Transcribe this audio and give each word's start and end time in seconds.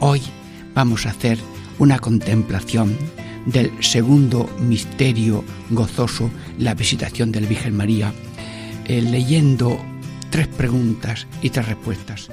hoy 0.00 0.22
vamos 0.74 1.06
a 1.06 1.10
hacer 1.10 1.38
una 1.78 1.98
contemplación 1.98 2.96
del 3.46 3.72
segundo 3.82 4.48
misterio 4.60 5.44
gozoso, 5.70 6.30
la 6.58 6.74
visitación 6.74 7.32
de 7.32 7.40
la 7.40 7.48
Virgen 7.48 7.76
María, 7.76 8.12
eh, 8.84 9.00
leyendo 9.00 9.78
tres 10.30 10.48
preguntas 10.48 11.26
y 11.40 11.50
tres 11.50 11.66
respuestas. 11.66 12.28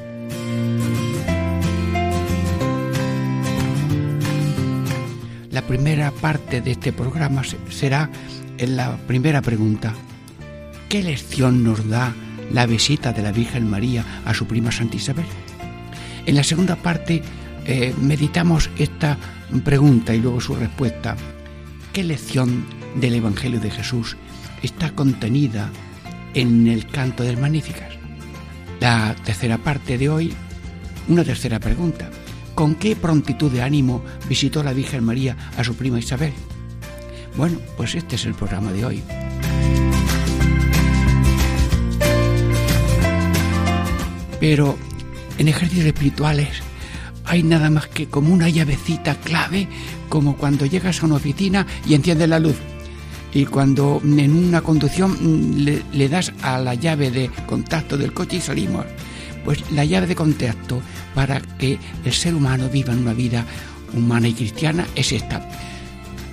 La 5.52 5.62
primera 5.62 6.12
parte 6.12 6.60
de 6.60 6.72
este 6.72 6.92
programa 6.92 7.44
será 7.70 8.10
en 8.58 8.76
la 8.76 8.98
primera 9.08 9.42
pregunta. 9.42 9.94
¿Qué 10.90 11.02
lección 11.02 11.64
nos 11.64 11.88
da 11.88 12.14
la 12.52 12.66
visita 12.66 13.14
de 13.14 13.22
la 13.22 13.32
Virgen 13.32 13.70
María 13.70 14.22
a 14.26 14.34
su 14.34 14.46
prima 14.48 14.72
Santa 14.72 14.98
Isabel? 14.98 15.26
En 16.26 16.36
la 16.36 16.44
segunda 16.44 16.76
parte 16.76 17.22
eh, 17.66 17.94
meditamos 18.00 18.70
esta 18.78 19.18
pregunta 19.64 20.14
y 20.14 20.20
luego 20.20 20.40
su 20.40 20.56
respuesta. 20.56 21.16
¿Qué 21.94 22.04
lección 22.04 22.66
del 22.96 23.16
Evangelio 23.16 23.60
de 23.60 23.72
Jesús 23.72 24.18
está 24.62 24.92
contenida 24.92 25.72
en 26.34 26.68
el 26.68 26.88
canto 26.88 27.24
del 27.24 27.38
Magníficas? 27.38 27.94
La 28.80 29.16
tercera 29.24 29.58
parte 29.58 29.98
de 29.98 30.10
hoy, 30.10 30.34
una 31.08 31.24
tercera 31.24 31.60
pregunta. 31.60 32.10
¿Con 32.54 32.76
qué 32.76 32.96
prontitud 32.96 33.52
de 33.52 33.64
ánimo 33.64 34.04
visitó 34.30 34.64
la 34.64 34.74
Virgen 34.74 35.04
María 35.04 35.36
a 35.58 35.64
su 35.64 35.76
prima 35.76 36.00
Isabel? 36.00 36.34
Bueno, 37.36 37.58
pues 37.76 37.96
este 37.96 38.16
es 38.16 38.26
el 38.26 38.36
programa 38.36 38.72
de 38.72 38.86
hoy. 38.86 39.04
Pero 44.40 44.78
en 45.38 45.48
ejercicios 45.48 45.88
espirituales 45.88 46.62
hay 47.26 47.44
nada 47.44 47.70
más 47.70 47.88
que 47.88 48.08
como 48.08 48.34
una 48.34 48.50
llavecita 48.50 49.16
clave, 49.16 49.68
como 50.10 50.38
cuando 50.38 50.66
llegas 50.66 51.02
a 51.02 51.06
una 51.06 51.16
oficina 51.16 51.66
y 51.86 51.94
enciendes 51.94 52.30
la 52.30 52.40
luz. 52.40 52.56
Y 53.34 53.46
cuando 53.46 54.02
en 54.04 54.34
una 54.34 54.62
conducción 54.62 55.12
mm, 55.12 55.82
le, 55.92 56.10
das 56.10 56.32
a 56.42 56.58
la 56.60 56.74
llave 56.74 57.12
de 57.12 57.30
contacto 57.46 57.98
del 57.98 58.14
coche 58.14 58.38
y 58.38 58.42
salimos. 58.42 58.86
Pues 59.44 59.70
la 59.72 59.86
llave 59.86 60.08
de 60.08 60.16
contacto 60.16 60.82
para 61.14 61.40
que 61.42 61.78
el 62.04 62.14
ser 62.14 62.34
humano 62.34 62.70
viva 62.70 62.94
una 62.94 63.14
vida 63.14 63.46
humana 63.94 64.28
y 64.28 64.34
cristiana 64.34 64.88
es 64.96 65.12
esta. 65.12 65.48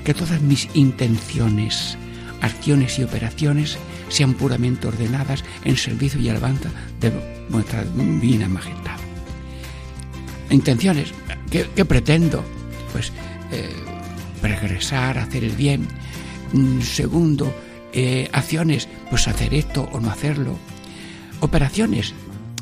Que 0.04 0.14
todas 0.14 0.40
mis 0.40 0.68
intenciones, 0.74 1.98
acciones 2.40 2.98
y 2.98 3.04
operaciones 3.04 3.78
sean 4.08 4.34
puramente 4.34 4.86
ordenadas 4.86 5.44
en 5.64 5.76
servicio 5.76 6.20
y 6.20 6.28
alabanza 6.28 6.70
de 7.00 7.12
nuestra 7.50 7.84
divina 7.84 8.48
majestad. 8.48 9.01
Intenciones, 10.52 11.14
¿qué, 11.50 11.84
pretendo? 11.86 12.44
Pues 12.92 13.10
eh, 13.50 13.70
regresar, 14.42 15.16
hacer 15.16 15.44
el 15.44 15.56
bien. 15.56 15.88
Mm, 16.52 16.82
segundo, 16.82 17.54
eh, 17.94 18.28
acciones, 18.32 18.86
pues 19.08 19.28
hacer 19.28 19.54
esto 19.54 19.88
o 19.92 19.98
no 19.98 20.10
hacerlo. 20.10 20.58
Operaciones, 21.40 22.12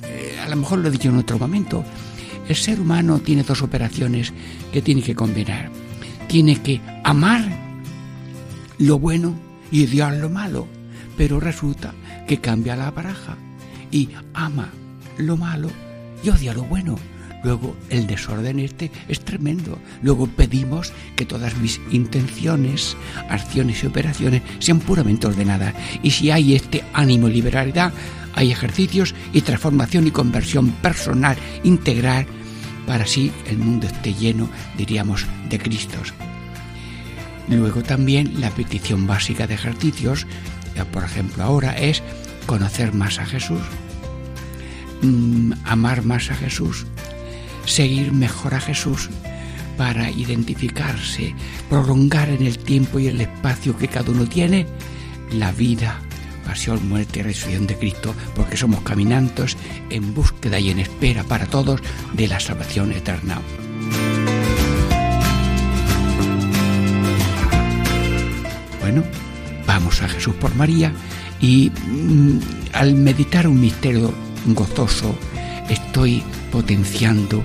eh, 0.05 0.39
a 0.41 0.49
lo 0.49 0.57
mejor 0.57 0.79
lo 0.79 0.89
he 0.89 0.93
dicho 0.93 1.09
en 1.09 1.17
otro 1.17 1.39
momento. 1.39 1.85
El 2.49 2.55
ser 2.55 2.81
humano 2.81 3.19
tiene 3.19 3.43
dos 3.43 3.61
operaciones 3.61 4.33
que 4.73 4.83
tiene 4.83 5.03
que 5.03 5.17
combinar. 5.17 5.71
Tiene 6.29 6.63
que 6.63 6.81
amar 7.03 7.45
lo 8.79 9.01
bueno 9.01 9.35
y 9.73 9.85
odiar 9.85 10.15
lo 10.15 10.31
malo, 10.31 10.69
pero 11.17 11.41
resulta 11.41 11.93
que 12.29 12.39
cambia 12.39 12.77
la 12.77 12.93
baraja 12.93 13.37
y 13.91 14.11
ama 14.33 14.71
lo 15.19 15.37
malo 15.37 15.71
y 16.23 16.31
odia 16.31 16.55
lo 16.55 16.63
bueno. 16.63 16.97
Luego 17.43 17.77
el 17.89 18.07
desorden 18.07 18.59
este 18.59 18.91
es 19.09 19.21
tremendo. 19.21 19.79
Luego 20.03 20.27
pedimos 20.27 20.93
que 21.17 21.25
todas 21.25 21.57
mis 21.57 21.81
intenciones, 21.91 22.97
acciones 23.29 23.83
y 23.83 23.87
operaciones 23.87 24.43
sean 24.59 24.81
puramente 24.81 25.27
ordenadas. 25.27 25.75
Y 26.03 26.11
si 26.11 26.31
hay 26.31 26.55
este 26.55 26.85
ánimo 26.93 27.29
y 27.29 27.33
liberalidad, 27.33 27.93
hay 28.35 28.53
ejercicios 28.53 29.15
y 29.33 29.41
transformación 29.41 30.07
y 30.07 30.11
conversión 30.11 30.71
personal 30.71 31.37
integral 31.65 32.27
para 32.87 33.05
así 33.05 33.31
el 33.47 33.59
mundo 33.59 33.87
esté 33.87 34.15
lleno, 34.15 34.49
diríamos, 34.77 35.27
de 35.49 35.59
Cristos. 35.59 36.13
Luego 37.49 37.83
también 37.83 38.41
la 38.41 38.51
petición 38.51 39.07
básica 39.07 39.47
de 39.47 39.55
ejercicios, 39.55 40.27
por 40.93 41.05
ejemplo 41.05 41.45
ahora, 41.45 41.77
es 41.79 42.03
conocer 42.47 42.93
más 42.93 43.19
a 43.19 43.27
Jesús, 43.27 43.61
mm, 45.03 45.53
amar 45.65 46.05
más 46.05 46.31
a 46.31 46.35
Jesús, 46.35 46.87
seguir 47.71 48.13
mejor 48.13 48.55
a 48.55 48.61
Jesús 48.61 49.09
para 49.77 50.11
identificarse, 50.11 51.35
prolongar 51.69 52.29
en 52.29 52.47
el 52.47 52.59
tiempo 52.59 52.99
y 52.99 53.07
el 53.07 53.21
espacio 53.21 53.77
que 53.77 53.89
cada 53.89 54.11
uno 54.11 54.27
tiene 54.27 54.67
la 55.33 55.53
vida, 55.53 56.01
pasión, 56.45 56.87
muerte 56.89 57.21
y 57.21 57.23
resurrección 57.23 57.67
de 57.67 57.77
Cristo, 57.77 58.15
porque 58.35 58.57
somos 58.57 58.83
caminantes 58.83 59.57
en 59.89 60.13
búsqueda 60.13 60.59
y 60.59 60.71
en 60.71 60.81
espera 60.81 61.23
para 61.25 61.47
todos 61.47 61.81
de 62.13 62.29
la 62.29 62.41
salvación 62.41 62.93
eterna. 62.93 63.41
Bueno, 68.81 69.05
vamos 69.67 70.03
a 70.03 70.09
Jesús 70.09 70.35
por 70.35 70.55
María 70.57 70.93
y 71.41 71.71
mm, 71.71 72.39
al 72.73 72.95
meditar 72.97 73.47
un 73.47 73.61
misterio 73.61 74.13
gozoso, 74.47 75.15
estoy 75.71 76.23
potenciando 76.53 77.43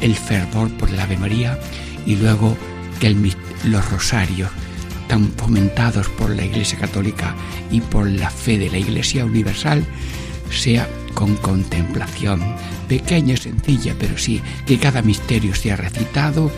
el 0.00 0.14
fervor 0.14 0.70
por 0.72 0.90
el 0.90 1.00
Ave 1.00 1.16
María 1.16 1.58
y 2.04 2.16
luego 2.16 2.56
que 3.00 3.14
los 3.64 3.90
rosarios 3.90 4.50
tan 5.08 5.30
fomentados 5.32 6.08
por 6.08 6.30
la 6.30 6.44
Iglesia 6.44 6.78
Católica 6.78 7.34
y 7.70 7.80
por 7.80 8.08
la 8.08 8.30
fe 8.30 8.58
de 8.58 8.70
la 8.70 8.78
Iglesia 8.78 9.24
Universal 9.24 9.84
sea 10.50 10.88
con 11.14 11.36
contemplación, 11.36 12.42
pequeña 12.88 13.34
y 13.34 13.36
sencilla, 13.38 13.94
pero 13.98 14.18
sí 14.18 14.42
que 14.66 14.78
cada 14.78 15.02
misterio 15.02 15.54
sea 15.54 15.76
recitado 15.76 16.50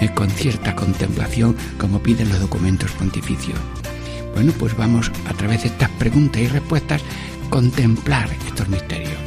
eh, 0.00 0.08
con 0.14 0.30
cierta 0.30 0.74
contemplación 0.74 1.56
como 1.78 2.02
piden 2.02 2.28
los 2.28 2.40
documentos 2.40 2.90
pontificios. 2.92 3.58
Bueno, 4.34 4.52
pues 4.58 4.76
vamos 4.76 5.10
a 5.28 5.34
través 5.34 5.62
de 5.62 5.68
estas 5.68 5.90
preguntas 5.90 6.42
y 6.42 6.48
respuestas 6.48 7.02
contemplar 7.50 8.28
estos 8.46 8.68
misterios. 8.68 9.18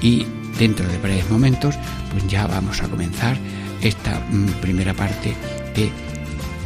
Y 0.00 0.26
dentro 0.58 0.86
de 0.88 0.98
breves 0.98 1.28
momentos, 1.30 1.76
pues 2.10 2.26
ya 2.26 2.46
vamos 2.46 2.82
a 2.82 2.88
comenzar 2.88 3.36
esta 3.82 4.20
mm, 4.30 4.46
primera 4.60 4.94
parte 4.94 5.34
de 5.74 5.90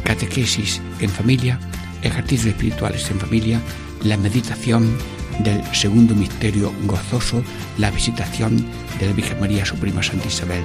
catequesis 0.03 0.81
en 0.99 1.09
familia, 1.09 1.59
ejercicios 2.01 2.47
espirituales 2.47 3.09
en 3.11 3.19
familia, 3.19 3.61
la 4.03 4.17
meditación 4.17 4.97
del 5.39 5.63
segundo 5.73 6.15
misterio 6.15 6.73
gozoso, 6.85 7.43
la 7.77 7.91
visitación 7.91 8.65
de 8.99 9.07
la 9.07 9.13
Virgen 9.13 9.39
María, 9.39 9.65
su 9.65 9.75
prima 9.75 10.03
Santa 10.03 10.27
Isabel. 10.27 10.63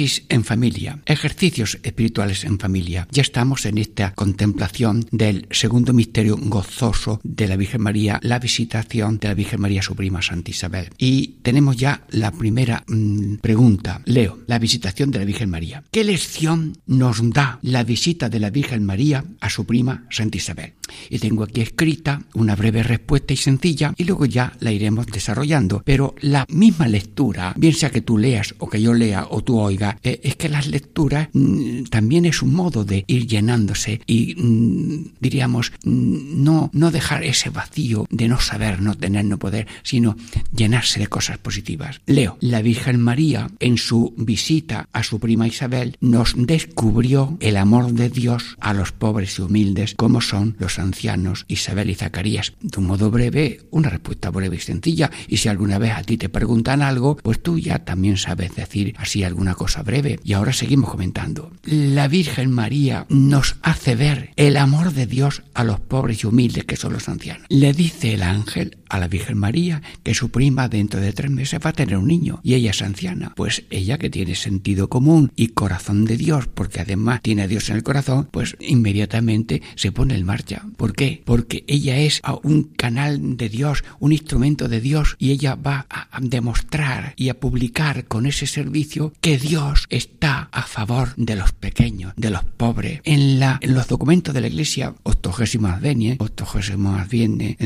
Catequesis 0.00 0.24
en 0.30 0.44
familia, 0.44 0.98
ejercicios 1.04 1.78
espirituales 1.82 2.44
en 2.44 2.58
familia. 2.58 3.06
Ya 3.10 3.20
estamos 3.20 3.66
en 3.66 3.76
esta 3.76 4.14
contemplación 4.14 5.04
del 5.10 5.46
segundo 5.50 5.92
misterio 5.92 6.38
gozoso 6.40 7.20
de 7.22 7.46
la 7.46 7.56
Virgen 7.56 7.82
María, 7.82 8.18
la 8.22 8.38
visitación 8.38 9.18
de 9.18 9.28
la 9.28 9.34
Virgen 9.34 9.60
María 9.60 9.82
su 9.82 9.94
prima 9.94 10.22
Santa 10.22 10.52
Isabel. 10.52 10.88
Y 10.96 11.40
tenemos 11.42 11.76
ya 11.76 12.06
la 12.08 12.30
primera 12.30 12.82
mmm, 12.88 13.36
pregunta. 13.42 14.00
Leo, 14.06 14.38
la 14.46 14.58
visitación 14.58 15.10
de 15.10 15.18
la 15.18 15.26
Virgen 15.26 15.50
María. 15.50 15.84
¿Qué 15.90 16.02
lección 16.02 16.78
nos 16.86 17.18
da 17.30 17.58
la 17.60 17.84
visita 17.84 18.30
de 18.30 18.40
la 18.40 18.48
Virgen 18.48 18.84
María 18.84 19.24
a 19.40 19.50
su 19.50 19.66
prima 19.66 20.06
Santa 20.08 20.38
Isabel? 20.38 20.72
Y 21.08 21.18
tengo 21.18 21.44
aquí 21.44 21.60
escrita 21.60 22.22
una 22.34 22.56
breve 22.56 22.82
respuesta 22.82 23.32
y 23.32 23.36
sencilla 23.36 23.94
y 23.96 24.04
luego 24.04 24.26
ya 24.26 24.52
la 24.60 24.72
iremos 24.72 25.06
desarrollando. 25.06 25.82
Pero 25.84 26.14
la 26.20 26.46
misma 26.48 26.88
lectura, 26.88 27.52
bien 27.56 27.74
sea 27.74 27.90
que 27.90 28.00
tú 28.00 28.18
leas 28.18 28.54
o 28.58 28.68
que 28.68 28.80
yo 28.80 28.94
lea 28.94 29.26
o 29.30 29.42
tú 29.42 29.58
oigas, 29.58 29.96
eh, 30.02 30.20
es 30.22 30.36
que 30.36 30.48
las 30.48 30.66
lecturas 30.66 31.28
mmm, 31.32 31.84
también 31.84 32.24
es 32.24 32.42
un 32.42 32.54
modo 32.54 32.84
de 32.84 33.04
ir 33.06 33.26
llenándose 33.26 34.00
y 34.06 34.34
mmm, 34.36 35.12
diríamos 35.20 35.72
no, 35.84 36.70
no 36.72 36.90
dejar 36.90 37.24
ese 37.24 37.50
vacío 37.50 38.06
de 38.10 38.28
no 38.28 38.40
saber, 38.40 38.80
no 38.80 38.94
tener, 38.94 39.24
no 39.24 39.38
poder, 39.38 39.66
sino 39.82 40.16
llenarse 40.54 41.00
de 41.00 41.06
cosas 41.06 41.38
positivas. 41.38 42.00
Leo, 42.06 42.36
la 42.40 42.62
Virgen 42.62 43.00
María 43.00 43.50
en 43.60 43.78
su 43.78 44.14
visita 44.16 44.88
a 44.92 45.02
su 45.02 45.18
prima 45.20 45.46
Isabel 45.46 45.96
nos 46.00 46.34
descubrió 46.36 47.36
el 47.40 47.56
amor 47.56 47.92
de 47.92 48.08
Dios 48.08 48.56
a 48.60 48.74
los 48.74 48.92
pobres 48.92 49.38
y 49.38 49.42
humildes 49.42 49.94
como 49.94 50.20
son 50.20 50.56
los 50.58 50.78
ancianos 50.80 51.44
Isabel 51.48 51.90
y 51.90 51.94
Zacarías. 51.94 52.54
De 52.60 52.78
un 52.78 52.86
modo 52.86 53.10
breve, 53.10 53.60
una 53.70 53.90
respuesta 53.90 54.30
breve 54.30 54.56
y 54.56 54.60
sencilla. 54.60 55.10
Y 55.28 55.38
si 55.38 55.48
alguna 55.48 55.78
vez 55.78 55.92
a 55.92 56.02
ti 56.02 56.16
te 56.16 56.28
preguntan 56.28 56.82
algo, 56.82 57.16
pues 57.16 57.42
tú 57.42 57.58
ya 57.58 57.80
también 57.80 58.16
sabes 58.16 58.54
decir 58.56 58.94
así 58.98 59.24
alguna 59.24 59.54
cosa 59.54 59.82
breve. 59.82 60.18
Y 60.24 60.32
ahora 60.32 60.52
seguimos 60.52 60.90
comentando. 60.90 61.52
La 61.64 62.08
Virgen 62.08 62.50
María 62.50 63.06
nos 63.08 63.56
hace 63.62 63.94
ver 63.94 64.30
el 64.36 64.56
amor 64.56 64.92
de 64.92 65.06
Dios 65.06 65.42
a 65.54 65.64
los 65.64 65.80
pobres 65.80 66.24
y 66.24 66.26
humildes 66.26 66.64
que 66.64 66.76
son 66.76 66.92
los 66.92 67.08
ancianos. 67.08 67.46
Le 67.48 67.72
dice 67.72 68.14
el 68.14 68.22
ángel 68.22 68.78
a 68.88 68.98
la 68.98 69.08
Virgen 69.08 69.38
María 69.38 69.82
que 70.02 70.14
su 70.14 70.30
prima 70.30 70.68
dentro 70.68 71.00
de 71.00 71.12
tres 71.12 71.30
meses 71.30 71.60
va 71.64 71.70
a 71.70 71.74
tener 71.74 71.96
un 71.96 72.08
niño 72.08 72.40
y 72.42 72.54
ella 72.54 72.70
es 72.70 72.82
anciana. 72.82 73.32
Pues 73.36 73.64
ella 73.70 73.98
que 73.98 74.10
tiene 74.10 74.34
sentido 74.34 74.88
común 74.88 75.32
y 75.36 75.48
corazón 75.48 76.04
de 76.04 76.16
Dios, 76.16 76.48
porque 76.48 76.80
además 76.80 77.22
tiene 77.22 77.42
a 77.42 77.48
Dios 77.48 77.70
en 77.70 77.76
el 77.76 77.82
corazón, 77.82 78.28
pues 78.30 78.56
inmediatamente 78.60 79.62
se 79.76 79.92
pone 79.92 80.14
en 80.14 80.26
marcha. 80.26 80.66
¿Por 80.76 80.94
qué? 80.94 81.22
Porque 81.24 81.64
ella 81.66 81.98
es 81.98 82.20
un 82.42 82.64
canal 82.64 83.36
de 83.36 83.48
Dios, 83.48 83.84
un 83.98 84.12
instrumento 84.12 84.68
de 84.68 84.80
Dios 84.80 85.16
y 85.18 85.30
ella 85.30 85.54
va 85.54 85.86
a 85.90 86.08
demostrar 86.20 87.14
y 87.16 87.28
a 87.28 87.38
publicar 87.38 88.06
con 88.06 88.26
ese 88.26 88.46
servicio 88.46 89.12
que 89.20 89.38
Dios 89.38 89.86
está 89.90 90.48
a 90.52 90.62
favor 90.62 91.14
de 91.16 91.36
los 91.36 91.52
pequeños, 91.52 92.12
de 92.16 92.30
los 92.30 92.44
pobres. 92.44 93.00
En, 93.04 93.40
la, 93.40 93.58
en 93.60 93.74
los 93.74 93.88
documentos 93.88 94.34
de 94.34 94.40
la 94.40 94.48
Iglesia, 94.48 94.94
octogésimo 95.02 95.68
advenie, 95.68 96.16
octogésimo 96.18 96.94
adviene, 96.94 97.56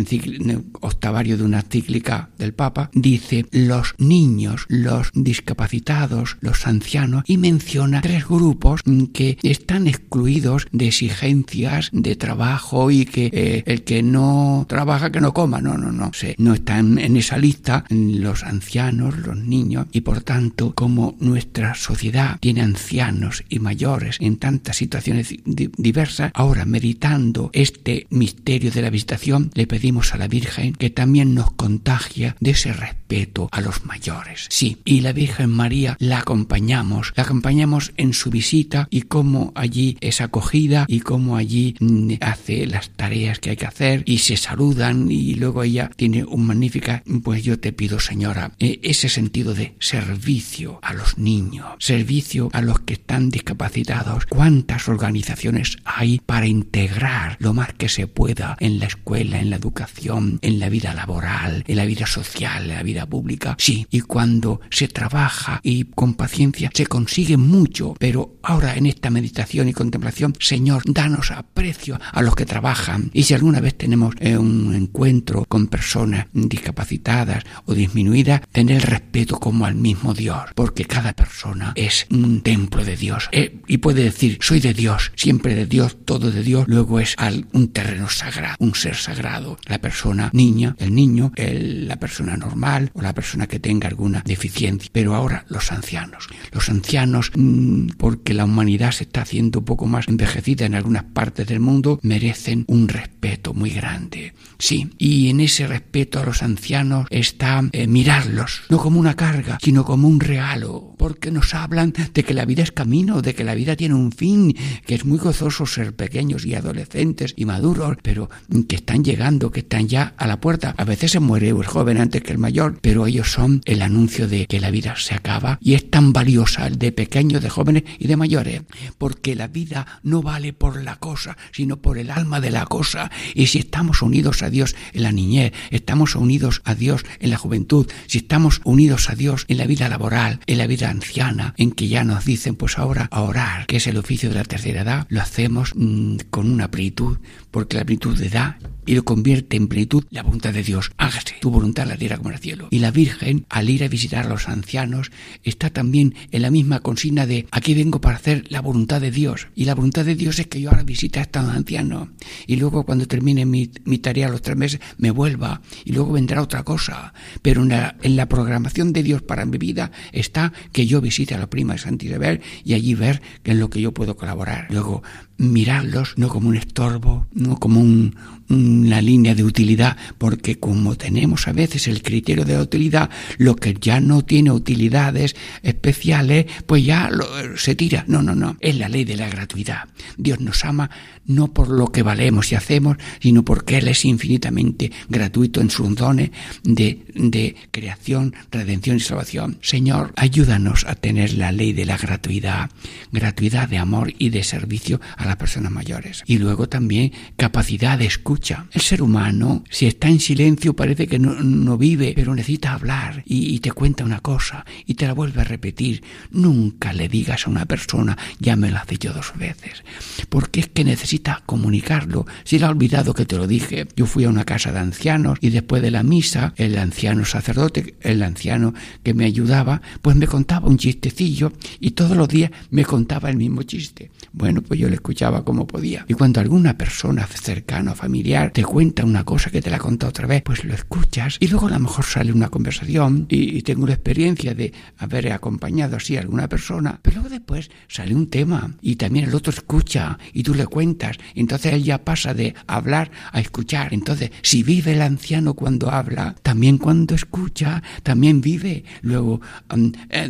octavario 0.80 1.36
de 1.36 1.44
una 1.44 1.60
encíclica 1.60 2.30
del 2.38 2.54
Papa, 2.54 2.90
dice 2.92 3.46
los 3.50 3.94
niños, 3.98 4.66
los 4.68 5.10
discapacitados, 5.14 6.36
los 6.40 6.66
ancianos 6.66 7.24
y 7.26 7.38
menciona 7.38 8.00
tres 8.00 8.26
grupos 8.26 8.82
que 9.12 9.38
están 9.42 9.86
excluidos 9.86 10.66
de 10.72 10.88
exigencias 10.88 11.90
de 11.92 12.16
trabajo 12.16 12.90
y 12.90 12.93
que 13.04 13.30
eh, 13.32 13.62
el 13.66 13.82
que 13.82 14.02
no 14.02 14.66
trabaja 14.68 15.10
que 15.10 15.20
no 15.20 15.34
coma, 15.34 15.60
no, 15.60 15.76
no, 15.76 15.90
no, 15.90 16.12
sí, 16.14 16.34
no 16.38 16.54
están 16.54 16.98
en 16.98 17.16
esa 17.16 17.36
lista 17.36 17.84
los 17.90 18.44
ancianos, 18.44 19.18
los 19.18 19.36
niños 19.36 19.86
y 19.92 20.02
por 20.02 20.20
tanto 20.20 20.74
como 20.74 21.16
nuestra 21.18 21.74
sociedad 21.74 22.38
tiene 22.40 22.62
ancianos 22.62 23.44
y 23.48 23.58
mayores 23.58 24.16
en 24.20 24.36
tantas 24.36 24.76
situaciones 24.76 25.34
di 25.44 25.70
diversas, 25.76 26.30
ahora 26.34 26.64
meditando 26.64 27.50
este 27.52 28.06
misterio 28.10 28.70
de 28.70 28.82
la 28.82 28.90
visitación 28.90 29.50
le 29.54 29.66
pedimos 29.66 30.14
a 30.14 30.18
la 30.18 30.28
Virgen 30.28 30.74
que 30.74 30.90
también 30.90 31.34
nos 31.34 31.52
contagia 31.52 32.36
de 32.40 32.52
ese 32.52 32.72
respeto 32.72 33.48
a 33.50 33.60
los 33.60 33.84
mayores. 33.84 34.46
Sí, 34.50 34.78
y 34.84 35.00
la 35.00 35.12
Virgen 35.12 35.50
María 35.50 35.96
la 35.98 36.18
acompañamos, 36.20 37.12
la 37.16 37.24
acompañamos 37.24 37.92
en 37.96 38.12
su 38.12 38.30
visita 38.30 38.88
y 38.90 39.02
cómo 39.02 39.52
allí 39.54 39.96
es 40.00 40.20
acogida 40.20 40.84
y 40.88 41.00
cómo 41.00 41.36
allí 41.36 41.74
mm, 41.80 42.14
hace 42.20 42.66
las 42.74 42.90
tareas 42.90 43.38
que 43.38 43.50
hay 43.50 43.56
que 43.56 43.66
hacer 43.66 44.02
y 44.04 44.18
se 44.18 44.36
saludan 44.36 45.08
y 45.08 45.34
luego 45.36 45.62
ella 45.62 45.90
tiene 45.94 46.24
un 46.24 46.44
magnífica, 46.44 47.04
pues 47.22 47.44
yo 47.44 47.58
te 47.60 47.72
pido 47.72 48.00
señora, 48.00 48.50
eh, 48.58 48.80
ese 48.82 49.08
sentido 49.08 49.54
de 49.54 49.76
servicio 49.78 50.80
a 50.82 50.92
los 50.92 51.16
niños, 51.16 51.68
servicio 51.78 52.50
a 52.52 52.60
los 52.62 52.80
que 52.80 52.94
están 52.94 53.30
discapacitados. 53.30 54.26
¿Cuántas 54.26 54.88
organizaciones 54.88 55.76
hay 55.84 56.18
para 56.18 56.46
integrar 56.46 57.36
lo 57.38 57.54
más 57.54 57.72
que 57.74 57.88
se 57.88 58.08
pueda 58.08 58.56
en 58.58 58.80
la 58.80 58.86
escuela, 58.86 59.38
en 59.38 59.50
la 59.50 59.56
educación, 59.56 60.40
en 60.42 60.58
la 60.58 60.68
vida 60.68 60.94
laboral, 60.94 61.62
en 61.68 61.76
la 61.76 61.84
vida 61.84 62.06
social, 62.06 62.64
en 62.64 62.76
la 62.76 62.82
vida 62.82 63.06
pública? 63.06 63.54
Sí, 63.58 63.86
y 63.92 64.00
cuando 64.00 64.60
se 64.70 64.88
trabaja 64.88 65.60
y 65.62 65.84
con 65.84 66.14
paciencia 66.14 66.72
se 66.74 66.86
consigue 66.86 67.36
mucho, 67.36 67.94
pero 68.00 68.34
ahora 68.42 68.74
en 68.74 68.86
esta 68.86 69.10
meditación 69.10 69.68
y 69.68 69.72
contemplación, 69.72 70.34
Señor, 70.40 70.82
danos 70.86 71.30
aprecio 71.30 72.00
a 72.12 72.20
los 72.20 72.34
que 72.34 72.46
trabajan. 72.46 72.63
Y 73.12 73.24
si 73.24 73.34
alguna 73.34 73.60
vez 73.60 73.76
tenemos 73.76 74.14
eh, 74.20 74.38
un 74.38 74.74
encuentro 74.74 75.44
con 75.46 75.66
personas 75.66 76.26
discapacitadas 76.32 77.44
o 77.66 77.74
disminuidas, 77.74 78.40
tener 78.52 78.82
respeto 78.86 79.38
como 79.38 79.66
al 79.66 79.74
mismo 79.74 80.14
Dios, 80.14 80.44
porque 80.54 80.86
cada 80.86 81.12
persona 81.12 81.72
es 81.76 82.06
un 82.10 82.40
templo 82.40 82.82
de 82.82 82.96
Dios 82.96 83.28
eh, 83.32 83.60
y 83.66 83.78
puede 83.78 84.04
decir, 84.04 84.38
soy 84.40 84.60
de 84.60 84.72
Dios, 84.72 85.12
siempre 85.14 85.54
de 85.54 85.66
Dios, 85.66 85.98
todo 86.06 86.30
de 86.30 86.42
Dios, 86.42 86.64
luego 86.66 87.00
es 87.00 87.16
un 87.52 87.68
terreno 87.68 88.08
sagrado, 88.08 88.56
un 88.58 88.74
ser 88.74 88.96
sagrado. 88.96 89.58
La 89.66 89.78
persona 89.78 90.30
niña, 90.32 90.74
el 90.78 90.94
niño, 90.94 91.32
la 91.36 91.96
persona 91.96 92.36
normal 92.36 92.90
o 92.94 93.02
la 93.02 93.12
persona 93.12 93.46
que 93.46 93.60
tenga 93.60 93.88
alguna 93.88 94.22
deficiencia. 94.24 94.90
Pero 94.92 95.14
ahora 95.14 95.44
los 95.48 95.70
ancianos. 95.70 96.28
Los 96.50 96.70
ancianos, 96.70 97.30
mmm, 97.34 97.88
porque 97.98 98.32
la 98.32 98.44
humanidad 98.46 98.92
se 98.92 99.04
está 99.04 99.22
haciendo 99.22 99.58
un 99.58 99.64
poco 99.64 99.86
más 99.86 100.08
envejecida 100.08 100.64
en 100.64 100.74
algunas 100.74 101.04
partes 101.04 101.46
del 101.46 101.60
mundo, 101.60 101.98
merecen 102.02 102.53
un 102.68 102.88
respeto 102.88 103.54
muy 103.54 103.70
grande. 103.70 104.34
Sí, 104.58 104.90
y 104.98 105.30
en 105.30 105.40
ese 105.40 105.66
respeto 105.66 106.20
a 106.20 106.24
los 106.24 106.42
ancianos 106.42 107.06
está 107.10 107.62
eh, 107.72 107.86
mirarlos, 107.86 108.62
no 108.68 108.78
como 108.78 109.00
una 109.00 109.14
carga, 109.14 109.58
sino 109.62 109.84
como 109.84 110.08
un 110.08 110.20
regalo, 110.20 110.94
porque 110.96 111.30
nos 111.30 111.54
hablan 111.54 111.92
de 112.12 112.24
que 112.24 112.34
la 112.34 112.44
vida 112.44 112.62
es 112.62 112.72
camino, 112.72 113.22
de 113.22 113.34
que 113.34 113.44
la 113.44 113.54
vida 113.54 113.76
tiene 113.76 113.94
un 113.94 114.12
fin, 114.12 114.56
que 114.86 114.94
es 114.94 115.04
muy 115.04 115.18
gozoso 115.18 115.66
ser 115.66 115.94
pequeños 115.94 116.46
y 116.46 116.54
adolescentes 116.54 117.34
y 117.36 117.44
maduros, 117.44 117.96
pero 118.02 118.30
que 118.68 118.76
están 118.76 119.04
llegando, 119.04 119.50
que 119.50 119.60
están 119.60 119.88
ya 119.88 120.14
a 120.16 120.26
la 120.26 120.40
puerta. 120.40 120.74
A 120.76 120.84
veces 120.84 121.12
se 121.12 121.20
muere 121.20 121.48
el 121.48 121.66
joven 121.66 121.98
antes 121.98 122.22
que 122.22 122.32
el 122.32 122.38
mayor, 122.38 122.78
pero 122.80 123.06
ellos 123.06 123.32
son 123.32 123.60
el 123.64 123.82
anuncio 123.82 124.28
de 124.28 124.46
que 124.46 124.60
la 124.60 124.70
vida 124.70 124.94
se 124.96 125.14
acaba 125.14 125.58
y 125.60 125.74
es 125.74 125.90
tan 125.90 126.12
valiosa 126.12 126.66
el 126.66 126.78
de 126.78 126.92
pequeños, 126.92 127.42
de 127.42 127.50
jóvenes 127.50 127.84
y 127.98 128.06
de 128.06 128.16
mayores, 128.16 128.62
porque 128.98 129.34
la 129.34 129.48
vida 129.48 129.86
no 130.02 130.22
vale 130.22 130.52
por 130.52 130.82
la 130.82 130.96
cosa, 130.96 131.36
sino 131.52 131.76
por 131.76 131.98
el 131.98 132.10
alma 132.10 132.40
de 132.44 132.50
la 132.50 132.66
cosa. 132.66 133.10
Y 133.34 133.46
si 133.46 133.58
estamos 133.58 134.02
unidos 134.02 134.42
a 134.42 134.50
Dios 134.50 134.76
en 134.92 135.02
la 135.02 135.12
niñez, 135.12 135.52
estamos 135.70 136.14
unidos 136.14 136.60
a 136.64 136.74
Dios 136.74 137.04
en 137.18 137.30
la 137.30 137.38
juventud, 137.38 137.90
si 138.06 138.18
estamos 138.18 138.60
unidos 138.64 139.10
a 139.10 139.14
Dios 139.14 139.46
en 139.48 139.58
la 139.58 139.66
vida 139.66 139.88
laboral, 139.88 140.40
en 140.46 140.58
la 140.58 140.66
vida 140.66 140.90
anciana, 140.90 141.54
en 141.56 141.72
que 141.72 141.88
ya 141.88 142.04
nos 142.04 142.24
dicen, 142.24 142.54
pues 142.54 142.78
ahora 142.78 143.08
a 143.10 143.22
orar, 143.22 143.66
que 143.66 143.78
es 143.78 143.86
el 143.86 143.96
oficio 143.96 144.28
de 144.28 144.36
la 144.36 144.44
tercera 144.44 144.82
edad, 144.82 145.06
lo 145.08 145.20
hacemos 145.20 145.72
mmm, 145.74 146.16
con 146.30 146.50
una 146.50 146.70
plenitud, 146.70 147.18
porque 147.50 147.76
la 147.76 147.84
plenitud 147.84 148.18
de 148.18 148.26
edad 148.26 148.56
y 148.86 148.94
lo 148.94 149.04
convierte 149.04 149.56
en 149.56 149.68
plenitud 149.68 150.04
la 150.10 150.22
voluntad 150.22 150.52
de 150.52 150.62
Dios. 150.62 150.90
Hágase 150.98 151.36
tu 151.40 151.50
voluntad 151.50 151.86
la 151.86 151.96
tierra 151.96 152.18
como 152.18 152.30
el 152.30 152.38
cielo. 152.38 152.68
Y 152.70 152.80
la 152.80 152.90
Virgen, 152.90 153.46
al 153.48 153.70
ir 153.70 153.84
a 153.84 153.88
visitar 153.88 154.26
a 154.26 154.28
los 154.28 154.48
ancianos, 154.48 155.10
está 155.42 155.70
también 155.70 156.14
en 156.30 156.42
la 156.42 156.50
misma 156.50 156.80
consigna 156.80 157.26
de 157.26 157.46
aquí 157.50 157.74
vengo 157.74 158.00
para 158.00 158.16
hacer 158.16 158.44
la 158.48 158.60
voluntad 158.60 159.00
de 159.00 159.10
Dios. 159.10 159.48
Y 159.54 159.64
la 159.64 159.74
voluntad 159.74 160.04
de 160.04 160.14
Dios 160.14 160.38
es 160.38 160.46
que 160.46 160.60
yo 160.60 160.70
ahora 160.70 160.82
visite 160.82 161.18
a 161.18 161.22
estos 161.22 161.44
ancianos. 161.44 162.08
Y 162.46 162.56
luego 162.56 162.84
cuando 162.84 163.06
termine 163.06 163.46
mi, 163.46 163.70
mi, 163.84 163.98
tarea 163.98 164.28
los 164.28 164.42
tres 164.42 164.56
meses 164.56 164.80
me 164.98 165.10
vuelva. 165.10 165.60
Y 165.84 165.92
luego 165.92 166.12
vendrá 166.12 166.42
otra 166.42 166.62
cosa. 166.62 167.12
Pero 167.42 167.62
en 167.62 167.70
la, 167.70 167.96
en 168.02 168.16
la 168.16 168.26
programación 168.26 168.92
de 168.92 169.02
Dios 169.02 169.22
para 169.22 169.44
mi 169.44 169.58
vida 169.58 169.90
está 170.12 170.52
que 170.72 170.86
yo 170.86 171.00
visite 171.00 171.34
a 171.34 171.38
la 171.38 171.48
prima 171.48 171.74
de 171.74 171.78
Santa 171.80 172.04
Isabel 172.06 172.40
y 172.64 172.74
allí 172.74 172.94
ver 172.94 173.22
en 173.44 173.60
lo 173.60 173.70
que 173.70 173.80
yo 173.80 173.92
puedo 173.92 174.16
colaborar. 174.16 174.66
Luego 174.70 175.02
mirarlos 175.36 176.14
no 176.16 176.28
como 176.28 176.48
un 176.48 176.56
estorbo, 176.56 177.26
no 177.32 177.56
como 177.56 177.80
un, 177.80 178.14
una 178.48 179.00
línea 179.00 179.34
de 179.34 179.44
utilidad, 179.44 179.96
porque 180.18 180.58
como 180.58 180.96
tenemos 180.96 181.48
a 181.48 181.52
veces 181.52 181.88
el 181.88 182.02
criterio 182.02 182.44
de 182.44 182.58
utilidad, 182.58 183.10
lo 183.38 183.56
que 183.56 183.74
ya 183.74 184.00
no 184.00 184.22
tiene 184.22 184.50
utilidades 184.50 185.34
especiales, 185.62 186.46
pues 186.66 186.84
ya 186.84 187.10
se 187.56 187.74
tira. 187.74 188.04
No, 188.06 188.22
no, 188.22 188.34
no. 188.34 188.56
Es 188.60 188.76
la 188.76 188.88
ley 188.88 189.04
de 189.04 189.16
la 189.16 189.28
gratuidad. 189.28 189.88
Dios 190.16 190.40
nos 190.40 190.64
ama 190.64 190.90
no 191.26 191.52
por 191.52 191.68
lo 191.68 191.88
que 191.88 192.02
valemos 192.02 192.52
y 192.52 192.54
hacemos, 192.54 192.98
sino 193.20 193.44
porque 193.44 193.78
Él 193.78 193.88
es 193.88 194.04
infinitamente 194.04 194.92
gratuito 195.08 195.60
en 195.60 195.70
sus 195.70 195.94
dones 195.94 196.30
de, 196.62 197.04
de 197.14 197.56
creación, 197.70 198.34
redención 198.50 198.96
y 198.96 199.00
salvación. 199.00 199.58
Señor, 199.62 200.12
ayúdanos 200.16 200.84
a 200.86 200.94
tener 200.94 201.34
la 201.34 201.52
ley 201.52 201.72
de 201.72 201.86
la 201.86 201.96
gratuidad, 201.96 202.70
gratuidad 203.10 203.68
de 203.68 203.78
amor 203.78 204.12
y 204.18 204.30
de 204.30 204.44
servicio 204.44 205.00
las 205.26 205.36
personas 205.36 205.72
mayores. 205.72 206.22
Y 206.26 206.38
luego 206.38 206.68
también 206.68 207.12
capacidad 207.36 207.98
de 207.98 208.06
escucha 208.06 208.66
el 208.72 208.80
ser 208.80 209.02
humano, 209.02 209.64
si 209.70 209.86
está 209.86 210.08
en 210.08 210.20
silencio, 210.20 210.74
parece 210.74 211.06
que 211.06 211.18
no, 211.18 211.78
vive, 211.78 212.12
pero 212.14 212.34
necesita 212.34 212.72
hablar 212.72 213.22
y, 213.26 213.58
te 213.60 213.72
cuenta 213.72 214.04
una 214.04 214.20
cosa 214.20 214.64
y 214.86 214.94
te 214.94 215.06
la 215.06 215.14
vuelve 215.14 215.40
a 215.40 215.44
repetir. 215.44 216.02
Nunca 216.30 216.92
le 216.92 217.08
digas 217.08 217.46
a 217.46 217.50
una 217.50 217.66
persona, 217.66 218.16
ya 218.38 218.56
me 218.56 218.70
lo 218.70 218.78
has 218.78 218.86
dicho 218.86 219.12
dos 219.12 219.32
veces, 219.36 219.84
porque 220.28 220.60
es 220.60 220.68
que 220.68 220.84
necesita 220.84 221.42
comunicarlo. 221.46 222.26
Si 222.44 222.58
le 222.58 222.66
ha 222.66 222.70
olvidado 222.70 223.14
que 223.14 223.26
te 223.26 223.36
lo 223.36 223.46
dije, 223.46 223.86
yo 223.96 224.06
fui 224.06 224.24
a 224.24 224.28
una 224.28 224.44
casa 224.44 224.72
de 224.72 224.78
ancianos 224.78 225.38
y 225.40 225.50
después 225.50 225.82
de 225.82 225.90
la 225.90 226.02
misa, 226.02 226.52
el 226.56 226.76
anciano 226.78 227.24
sacerdote, 227.24 227.94
el 228.00 228.22
anciano 228.22 228.74
que 229.02 229.14
me 229.14 229.24
ayudaba, 229.24 229.82
pues 230.02 230.16
me 230.16 230.26
contaba 230.26 230.68
un 230.68 230.78
chistecillo 230.78 231.52
y 231.80 231.92
todos 231.92 232.16
los 232.16 232.28
días 232.28 232.50
me 232.70 232.84
contaba 232.84 233.30
el 233.30 233.36
mismo 233.36 233.62
chiste. 233.62 234.10
Bueno, 234.32 234.62
pues 234.62 234.80
yo 234.80 234.88
le 234.88 234.96
escuchaba 235.14 235.44
como 235.44 235.64
podía. 235.64 236.04
Y 236.08 236.14
cuando 236.14 236.40
alguna 236.40 236.76
persona 236.76 237.24
cercana, 237.26 237.94
familiar, 237.94 238.50
te 238.50 238.64
cuenta 238.64 239.04
una 239.04 239.22
cosa 239.22 239.48
que 239.48 239.62
te 239.62 239.70
la 239.70 239.78
contado 239.78 240.10
otra 240.10 240.26
vez, 240.26 240.42
pues 240.42 240.64
lo 240.64 240.74
escuchas 240.74 241.36
y 241.38 241.46
luego 241.46 241.68
a 241.68 241.70
lo 241.70 241.78
mejor 241.78 242.04
sale 242.04 242.32
una 242.32 242.48
conversación 242.48 243.26
y, 243.28 243.62
tengo 243.62 243.86
la 243.86 243.94
experiencia 243.94 244.54
de 244.54 244.72
haber 244.98 245.32
acompañado 245.32 245.96
así 245.96 246.16
a 246.16 246.20
alguna 246.20 246.48
persona, 246.48 246.98
pero 247.00 247.16
luego 247.16 247.30
después 247.30 247.70
sale 247.88 248.14
un 248.14 248.26
tema 248.26 248.74
y 248.82 248.96
también 248.96 249.26
el 249.26 249.34
otro 249.34 249.52
escucha 249.52 250.18
y 250.32 250.42
tú 250.42 250.54
le 250.54 250.66
cuentas, 250.66 251.16
entonces 251.34 251.72
él 251.72 251.84
ya 251.84 251.98
pasa 252.04 252.34
de 252.34 252.54
hablar 252.66 253.10
a 253.32 253.40
escuchar. 253.40 253.94
Entonces, 253.94 254.32
si 254.42 254.62
vive 254.62 254.92
el 254.92 255.02
anciano 255.02 255.54
cuando 255.54 255.90
habla, 255.90 256.34
también 256.42 256.76
cuando 256.76 257.14
escucha, 257.14 257.82
también 258.02 258.40
vive. 258.40 258.84
Luego, 259.00 259.40
mm, 259.74 259.88
eh, 260.10 260.28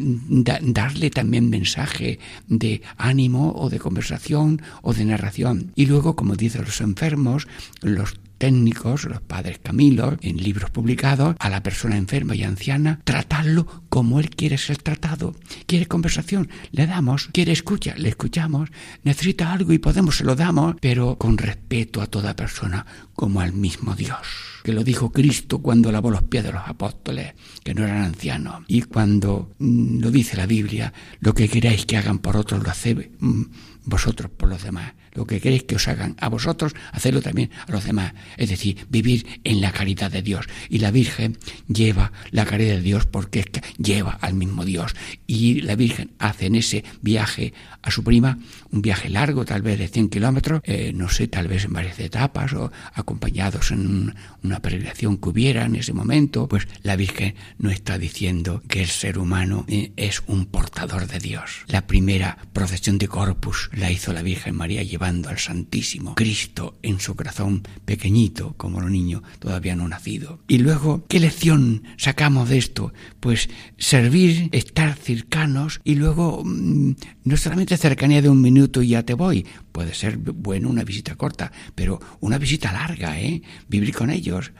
darle 0.60 1.10
también 1.10 1.48
mensaje 1.48 2.18
de 2.46 2.82
ánimo 2.98 3.52
o 3.56 3.70
de 3.70 3.78
conversación 3.78 4.34
o 4.82 4.94
de 4.94 5.04
narración. 5.04 5.72
Y 5.74 5.86
luego, 5.86 6.16
como 6.16 6.36
dicen 6.36 6.64
los 6.64 6.80
enfermos, 6.80 7.46
los 7.82 8.14
técnicos, 8.38 9.04
los 9.04 9.20
padres 9.20 9.58
Camilo, 9.62 10.18
en 10.20 10.36
libros 10.36 10.70
publicados, 10.70 11.36
a 11.38 11.48
la 11.48 11.62
persona 11.62 11.96
enferma 11.96 12.34
y 12.34 12.42
anciana, 12.42 13.00
tratarlo 13.04 13.84
como 13.88 14.20
él 14.20 14.30
quiere 14.30 14.58
ser 14.58 14.78
tratado. 14.78 15.34
Quiere 15.66 15.86
conversación, 15.86 16.48
le 16.70 16.86
damos. 16.86 17.30
Quiere 17.32 17.52
escucha, 17.52 17.94
le 17.96 18.10
escuchamos. 18.10 18.70
Necesita 19.02 19.52
algo 19.52 19.72
y 19.72 19.78
podemos, 19.78 20.16
se 20.16 20.24
lo 20.24 20.34
damos, 20.34 20.76
pero 20.80 21.16
con 21.16 21.38
respeto 21.38 22.02
a 22.02 22.06
toda 22.06 22.36
persona, 22.36 22.84
como 23.14 23.40
al 23.40 23.52
mismo 23.52 23.94
Dios. 23.94 24.18
Que 24.62 24.72
lo 24.72 24.84
dijo 24.84 25.12
Cristo 25.12 25.60
cuando 25.60 25.92
lavó 25.92 26.10
los 26.10 26.22
pies 26.22 26.44
de 26.44 26.52
los 26.52 26.62
apóstoles, 26.66 27.32
que 27.62 27.74
no 27.74 27.84
eran 27.84 28.02
ancianos. 28.02 28.64
Y 28.66 28.82
cuando 28.82 29.52
mm, 29.58 30.00
lo 30.00 30.10
dice 30.10 30.36
la 30.36 30.46
Biblia, 30.46 30.92
lo 31.20 31.34
que 31.34 31.48
queráis 31.48 31.86
que 31.86 31.96
hagan 31.96 32.18
por 32.18 32.36
otros 32.36 32.62
lo 32.62 32.70
hacéis 32.70 33.08
mm, 33.20 33.42
vosotros 33.84 34.30
por 34.30 34.48
los 34.48 34.62
demás 34.62 34.94
lo 35.14 35.26
que 35.26 35.40
queréis 35.40 35.64
que 35.64 35.76
os 35.76 35.88
hagan 35.88 36.16
a 36.20 36.28
vosotros, 36.28 36.74
hacedlo 36.92 37.22
también 37.22 37.50
a 37.66 37.72
los 37.72 37.84
demás. 37.84 38.14
Es 38.36 38.50
decir, 38.50 38.86
vivir 38.90 39.40
en 39.44 39.60
la 39.60 39.72
caridad 39.72 40.10
de 40.10 40.22
Dios. 40.22 40.46
Y 40.68 40.78
la 40.78 40.90
Virgen 40.90 41.38
lleva 41.68 42.12
la 42.30 42.44
caridad 42.44 42.74
de 42.74 42.82
Dios 42.82 43.06
porque 43.06 43.44
lleva 43.78 44.18
al 44.20 44.34
mismo 44.34 44.64
Dios. 44.64 44.94
Y 45.26 45.60
la 45.62 45.76
Virgen 45.76 46.12
hace 46.18 46.46
en 46.46 46.56
ese 46.56 46.84
viaje 47.02 47.54
a 47.82 47.90
su 47.90 48.02
prima, 48.02 48.38
un 48.70 48.82
viaje 48.82 49.08
largo, 49.08 49.44
tal 49.44 49.62
vez 49.62 49.78
de 49.78 49.88
100 49.88 50.08
kilómetros, 50.08 50.60
eh, 50.64 50.92
no 50.94 51.08
sé, 51.08 51.28
tal 51.28 51.48
vez 51.48 51.64
en 51.64 51.72
varias 51.74 51.98
etapas 51.98 52.52
o 52.54 52.72
acompañados 52.94 53.70
en 53.70 54.14
una 54.42 54.60
peregrinación 54.60 55.18
que 55.18 55.28
hubiera 55.28 55.66
en 55.66 55.76
ese 55.76 55.92
momento, 55.92 56.48
pues 56.48 56.66
la 56.82 56.96
Virgen 56.96 57.34
no 57.58 57.70
está 57.70 57.98
diciendo 57.98 58.62
que 58.68 58.80
el 58.80 58.88
ser 58.88 59.18
humano 59.18 59.64
eh, 59.68 59.92
es 59.96 60.22
un 60.26 60.46
portador 60.46 61.06
de 61.06 61.18
Dios. 61.18 61.64
La 61.66 61.86
primera 61.86 62.38
procesión 62.52 62.98
de 62.98 63.08
Corpus 63.08 63.70
la 63.74 63.90
hizo 63.90 64.12
la 64.12 64.22
Virgen 64.22 64.56
María 64.56 64.82
llevando 64.82 65.03
al 65.04 65.38
Santísimo 65.38 66.14
Cristo 66.14 66.78
en 66.82 66.98
su 66.98 67.14
corazón 67.14 67.62
pequeñito, 67.84 68.54
como 68.56 68.80
los 68.80 68.90
niño 68.90 69.22
todavía 69.38 69.76
no 69.76 69.86
nacido. 69.86 70.40
Y 70.48 70.58
luego, 70.58 71.04
¿qué 71.08 71.20
lección 71.20 71.82
sacamos 71.98 72.48
de 72.48 72.58
esto? 72.58 72.92
Pues 73.20 73.50
servir, 73.76 74.48
estar 74.52 74.96
cercanos 74.96 75.80
y 75.84 75.96
luego 75.96 76.42
mm, 76.44 76.92
no 77.24 77.36
solamente 77.36 77.76
cercanía 77.76 78.22
de 78.22 78.30
un 78.30 78.40
minuto 78.40 78.82
y 78.82 78.88
ya 78.88 79.02
te 79.02 79.14
voy, 79.14 79.46
puede 79.74 79.92
ser 79.92 80.18
bueno 80.18 80.70
una 80.70 80.84
visita 80.84 81.16
corta, 81.16 81.50
pero 81.74 82.00
una 82.20 82.38
visita 82.38 82.72
larga, 82.72 83.18
¿eh? 83.18 83.42
Vivir 83.68 83.92
con 83.92 84.08
ellos 84.08 84.52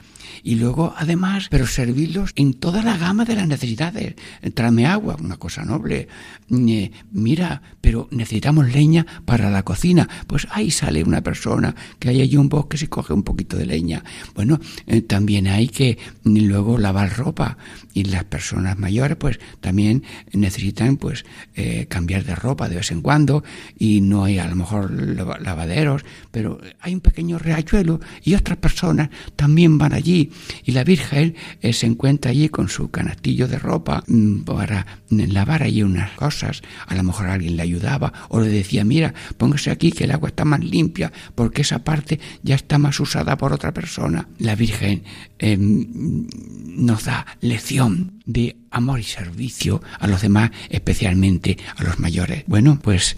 y 0.43 0.55
luego 0.55 0.93
además, 0.97 1.47
pero 1.49 1.67
servirlos 1.67 2.31
en 2.35 2.53
toda 2.53 2.83
la 2.83 2.97
gama 2.97 3.25
de 3.25 3.35
las 3.35 3.47
necesidades. 3.47 4.15
Tráeme 4.53 4.85
agua, 4.85 5.15
una 5.19 5.37
cosa 5.37 5.63
noble. 5.63 6.07
Eh, 6.51 6.91
mira, 7.11 7.61
pero 7.81 8.07
necesitamos 8.11 8.71
leña 8.71 9.05
para 9.25 9.49
la 9.49 9.63
cocina. 9.63 10.07
Pues 10.27 10.47
ahí 10.51 10.71
sale 10.71 11.03
una 11.03 11.21
persona 11.21 11.75
que 11.99 12.09
hay 12.09 12.21
allí 12.21 12.37
un 12.37 12.49
bosque 12.49 12.77
y 12.81 12.87
coge 12.87 13.13
un 13.13 13.23
poquito 13.23 13.57
de 13.57 13.65
leña. 13.65 14.03
Bueno, 14.35 14.59
eh, 14.87 15.01
también 15.01 15.47
hay 15.47 15.67
que 15.67 15.97
luego 16.23 16.77
lavar 16.77 17.15
ropa 17.17 17.57
y 17.93 18.03
las 18.03 18.25
personas 18.25 18.77
mayores 18.77 19.17
pues 19.17 19.39
también 19.61 20.03
necesitan 20.33 20.97
pues 20.97 21.25
eh, 21.55 21.87
cambiar 21.89 22.23
de 22.23 22.35
ropa 22.35 22.67
de 22.69 22.75
vez 22.75 22.91
en 22.91 23.01
cuando 23.01 23.43
y 23.77 24.01
no 24.01 24.25
hay 24.25 24.37
a 24.37 24.47
lo 24.47 24.55
mejor 24.55 24.91
lavaderos, 25.05 26.03
pero 26.31 26.59
hay 26.79 26.93
un 26.93 27.01
pequeño 27.01 27.37
riachuelo 27.37 27.99
y 28.23 28.33
otras 28.35 28.57
personas 28.57 29.09
también 29.35 29.77
van 29.77 29.93
allí 29.93 30.31
y 30.63 30.71
la 30.71 30.83
Virgen 30.83 31.35
eh, 31.61 31.73
se 31.73 31.85
encuentra 31.85 32.31
allí 32.31 32.49
con 32.49 32.69
su 32.69 32.89
canastillo 32.89 33.47
de 33.47 33.59
ropa 33.59 34.03
mm, 34.07 34.41
para 34.41 34.85
lavar 35.09 35.63
allí 35.63 35.83
unas 35.83 36.11
cosas. 36.11 36.61
A 36.87 36.95
lo 36.95 37.03
mejor 37.03 37.27
alguien 37.27 37.55
le 37.55 37.63
ayudaba 37.63 38.11
o 38.29 38.39
le 38.39 38.49
decía, 38.49 38.83
mira, 38.83 39.13
póngase 39.37 39.71
aquí 39.71 39.91
que 39.91 40.05
el 40.05 40.11
agua 40.11 40.29
está 40.29 40.45
más 40.45 40.63
limpia 40.63 41.11
porque 41.35 41.61
esa 41.61 41.83
parte 41.83 42.19
ya 42.43 42.55
está 42.55 42.77
más 42.77 42.99
usada 42.99 43.37
por 43.37 43.53
otra 43.53 43.73
persona. 43.73 44.27
La 44.39 44.55
Virgen 44.55 45.03
em, 45.39 46.27
nos 46.75 47.05
da 47.05 47.25
lección 47.41 48.14
de 48.25 48.57
amor 48.71 48.99
y 48.99 49.03
servicio 49.03 49.81
a 49.99 50.07
los 50.07 50.21
demás, 50.21 50.51
especialmente 50.69 51.57
a 51.77 51.83
los 51.83 51.99
mayores. 51.99 52.43
Bueno, 52.47 52.79
pues 52.81 53.17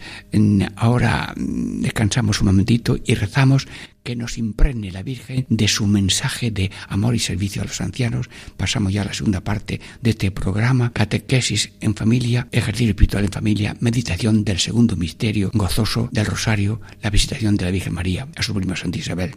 ahora 0.75 1.33
mm, 1.35 1.81
descansamos 1.81 2.41
un 2.41 2.47
momentito 2.47 2.97
y 3.03 3.15
rezamos 3.15 3.67
que 4.03 4.15
nos 4.15 4.37
impregne 4.37 4.91
la 4.91 5.03
Virgen 5.03 5.45
de 5.49 5.67
su 5.67 5.85
mensaje 5.85 6.49
de 6.49 6.71
amor 6.87 7.13
y 7.15 7.19
servicio 7.19 7.61
a 7.61 7.65
los 7.65 7.81
ancianos. 7.81 8.29
Pasamos 8.55 8.93
ya 8.93 9.01
a 9.01 9.05
la 9.05 9.13
segunda 9.13 9.41
parte 9.41 9.81
de 10.01 10.11
este 10.11 10.31
programa, 10.31 10.93
catequesis 10.93 11.73
en 11.81 11.93
familia, 11.93 12.47
ejercicio 12.53 12.91
espiritual 12.91 13.25
en 13.25 13.31
familia, 13.31 13.75
meditación 13.81 14.45
del 14.45 14.59
segundo 14.59 14.95
misterio 14.95 15.51
gozoso 15.53 16.07
del 16.11 16.25
rosario, 16.25 16.79
la 17.01 17.09
visitación 17.09 17.57
de 17.57 17.65
la 17.65 17.71
Virgen 17.71 17.93
María 17.93 18.27
a 18.35 18.43
su 18.43 18.53
prima 18.53 18.77
Santa 18.77 18.97
Isabel. 18.97 19.33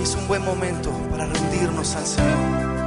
Y 0.00 0.02
es 0.02 0.14
un 0.16 0.26
buen 0.26 0.44
momento 0.44 0.90
para 1.10 1.26
rendirnos 1.26 1.94
al 1.94 2.04
Señor. 2.04 2.79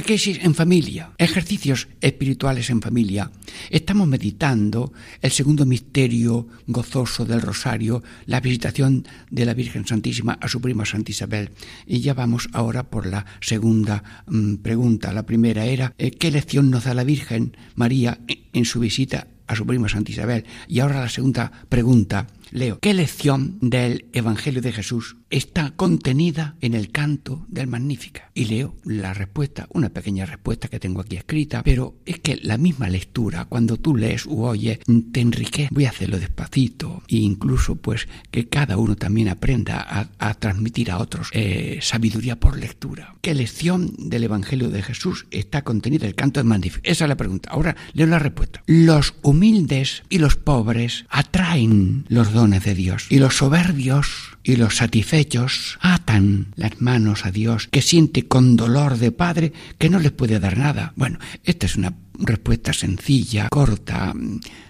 Catequesis 0.00 0.38
en 0.42 0.54
familia, 0.54 1.10
ejercicios 1.18 1.88
espirituales 2.00 2.70
en 2.70 2.80
familia. 2.80 3.30
Estamos 3.68 4.08
meditando 4.08 4.94
el 5.20 5.30
segundo 5.30 5.66
misterio 5.66 6.48
gozoso 6.66 7.26
del 7.26 7.42
rosario, 7.42 8.02
la 8.24 8.40
visitación 8.40 9.06
de 9.30 9.44
la 9.44 9.52
Virgen 9.52 9.86
Santísima 9.86 10.38
a 10.40 10.48
su 10.48 10.58
prima 10.62 10.86
Santa 10.86 11.10
Isabel. 11.10 11.50
Y 11.86 12.00
ya 12.00 12.14
vamos 12.14 12.48
ahora 12.54 12.84
por 12.84 13.04
la 13.04 13.26
segunda 13.42 14.02
mm, 14.26 14.54
pregunta. 14.62 15.12
La 15.12 15.26
primera 15.26 15.66
era, 15.66 15.92
eh, 15.98 16.12
¿qué 16.12 16.30
lección 16.30 16.70
nos 16.70 16.84
da 16.84 16.94
la 16.94 17.04
Virgen 17.04 17.54
María 17.74 18.20
en- 18.26 18.38
en 18.54 18.64
su 18.64 18.80
visita 18.80 19.26
a 19.48 19.54
su 19.54 19.66
prima 19.66 19.90
Santa 19.90 20.12
Isabel? 20.12 20.46
Y 20.66 20.80
ahora 20.80 21.00
la 21.02 21.10
segunda 21.10 21.52
pregunta. 21.68 22.26
Leo, 22.52 22.80
¿qué 22.80 22.94
lección 22.94 23.58
del 23.60 24.06
Evangelio 24.12 24.60
de 24.60 24.72
Jesús 24.72 25.16
está 25.30 25.70
contenida 25.70 26.56
en 26.60 26.74
el 26.74 26.90
canto 26.90 27.46
del 27.48 27.68
Magnífica? 27.68 28.32
Y 28.34 28.46
leo 28.46 28.74
la 28.84 29.14
respuesta, 29.14 29.68
una 29.72 29.90
pequeña 29.90 30.26
respuesta 30.26 30.66
que 30.66 30.80
tengo 30.80 31.00
aquí 31.00 31.16
escrita, 31.16 31.62
pero 31.62 31.94
es 32.06 32.18
que 32.18 32.40
la 32.42 32.58
misma 32.58 32.88
lectura, 32.88 33.44
cuando 33.44 33.76
tú 33.76 33.94
lees 33.94 34.26
u 34.26 34.42
oyes, 34.42 34.80
te 35.12 35.20
enriquece. 35.20 35.68
Voy 35.70 35.84
a 35.84 35.90
hacerlo 35.90 36.18
despacito 36.18 37.04
e 37.06 37.16
incluso 37.16 37.76
pues 37.76 38.08
que 38.32 38.48
cada 38.48 38.78
uno 38.78 38.96
también 38.96 39.28
aprenda 39.28 39.86
a, 40.18 40.34
transmitir 40.34 40.90
a 40.90 40.98
otros 40.98 41.28
eh, 41.32 41.78
sabiduría 41.82 42.40
por 42.40 42.58
lectura. 42.58 43.14
¿Qué 43.20 43.34
lección 43.34 43.94
del 43.96 44.24
Evangelio 44.24 44.70
de 44.70 44.82
Jesús 44.82 45.26
está 45.30 45.62
contenida 45.62 46.04
en 46.04 46.10
el 46.10 46.14
canto 46.16 46.40
del 46.40 46.48
Magnífica? 46.48 46.90
Esa 46.90 47.04
es 47.04 47.08
la 47.08 47.16
pregunta. 47.16 47.50
Ahora 47.50 47.76
leo 47.92 48.06
la 48.06 48.18
respuesta. 48.18 48.62
Los 48.66 49.14
humildes 49.22 50.02
y 50.08 50.18
los 50.18 50.34
pobres 50.34 51.04
atraen 51.10 52.06
los 52.08 52.32
de 52.48 52.74
Dios 52.74 53.06
y 53.10 53.18
los 53.18 53.36
soberbios 53.36 54.38
y 54.42 54.56
los 54.56 54.76
satisfechos 54.76 55.78
atan 55.82 56.46
las 56.56 56.80
manos 56.80 57.26
a 57.26 57.30
Dios 57.30 57.68
que 57.70 57.82
siente 57.82 58.26
con 58.26 58.56
dolor 58.56 58.96
de 58.96 59.12
padre 59.12 59.52
que 59.76 59.90
no 59.90 59.98
les 59.98 60.12
puede 60.12 60.40
dar 60.40 60.56
nada. 60.56 60.94
Bueno, 60.96 61.18
esta 61.44 61.66
es 61.66 61.76
una 61.76 61.92
respuesta 62.20 62.72
sencilla, 62.72 63.48
corta, 63.48 64.14